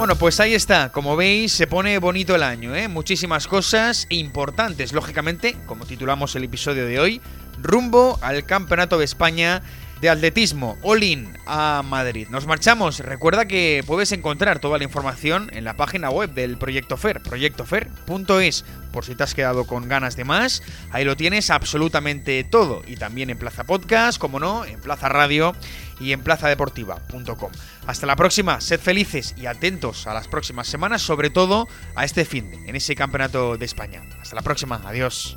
Bueno, 0.00 0.16
pues 0.16 0.40
ahí 0.40 0.54
está. 0.54 0.90
Como 0.92 1.14
veis, 1.14 1.52
se 1.52 1.66
pone 1.66 1.98
bonito 1.98 2.34
el 2.34 2.42
año, 2.42 2.74
¿eh? 2.74 2.88
Muchísimas 2.88 3.46
cosas 3.46 4.06
importantes, 4.08 4.94
lógicamente, 4.94 5.56
como 5.66 5.84
titulamos 5.84 6.34
el 6.36 6.44
episodio 6.44 6.86
de 6.86 6.98
hoy, 6.98 7.20
rumbo 7.60 8.18
al 8.22 8.46
Campeonato 8.46 8.96
de 8.96 9.04
España 9.04 9.60
de 10.00 10.08
atletismo 10.08 10.78
All-in 10.80 11.36
a 11.46 11.82
Madrid. 11.84 12.28
Nos 12.30 12.46
marchamos. 12.46 13.00
Recuerda 13.00 13.44
que 13.44 13.84
puedes 13.86 14.12
encontrar 14.12 14.58
toda 14.58 14.78
la 14.78 14.84
información 14.84 15.50
en 15.52 15.64
la 15.64 15.76
página 15.76 16.08
web 16.08 16.32
del 16.32 16.56
Proyecto 16.56 16.96
FER, 16.96 17.22
proyectofer.es. 17.22 18.64
Por 18.92 19.04
si 19.04 19.14
te 19.14 19.22
has 19.22 19.34
quedado 19.34 19.66
con 19.66 19.86
ganas 19.86 20.16
de 20.16 20.24
más, 20.24 20.62
ahí 20.92 21.04
lo 21.04 21.14
tienes 21.14 21.50
absolutamente 21.50 22.42
todo. 22.44 22.82
Y 22.86 22.96
también 22.96 23.28
en 23.28 23.36
Plaza 23.36 23.64
Podcast, 23.64 24.18
como 24.18 24.40
no, 24.40 24.64
en 24.64 24.80
Plaza 24.80 25.10
Radio 25.10 25.54
y 26.00 26.12
en 26.12 26.22
plazadeportiva.com. 26.22 27.52
Hasta 27.86 28.06
la 28.06 28.16
próxima, 28.16 28.60
sed 28.60 28.80
felices 28.80 29.34
y 29.36 29.46
atentos 29.46 30.06
a 30.06 30.14
las 30.14 30.28
próximas 30.28 30.66
semanas, 30.66 31.02
sobre 31.02 31.30
todo 31.30 31.68
a 31.94 32.04
este 32.04 32.24
fin 32.24 32.50
en 32.66 32.76
ese 32.76 32.94
campeonato 32.96 33.56
de 33.56 33.66
España. 33.66 34.02
Hasta 34.20 34.34
la 34.34 34.42
próxima, 34.42 34.80
adiós. 34.84 35.36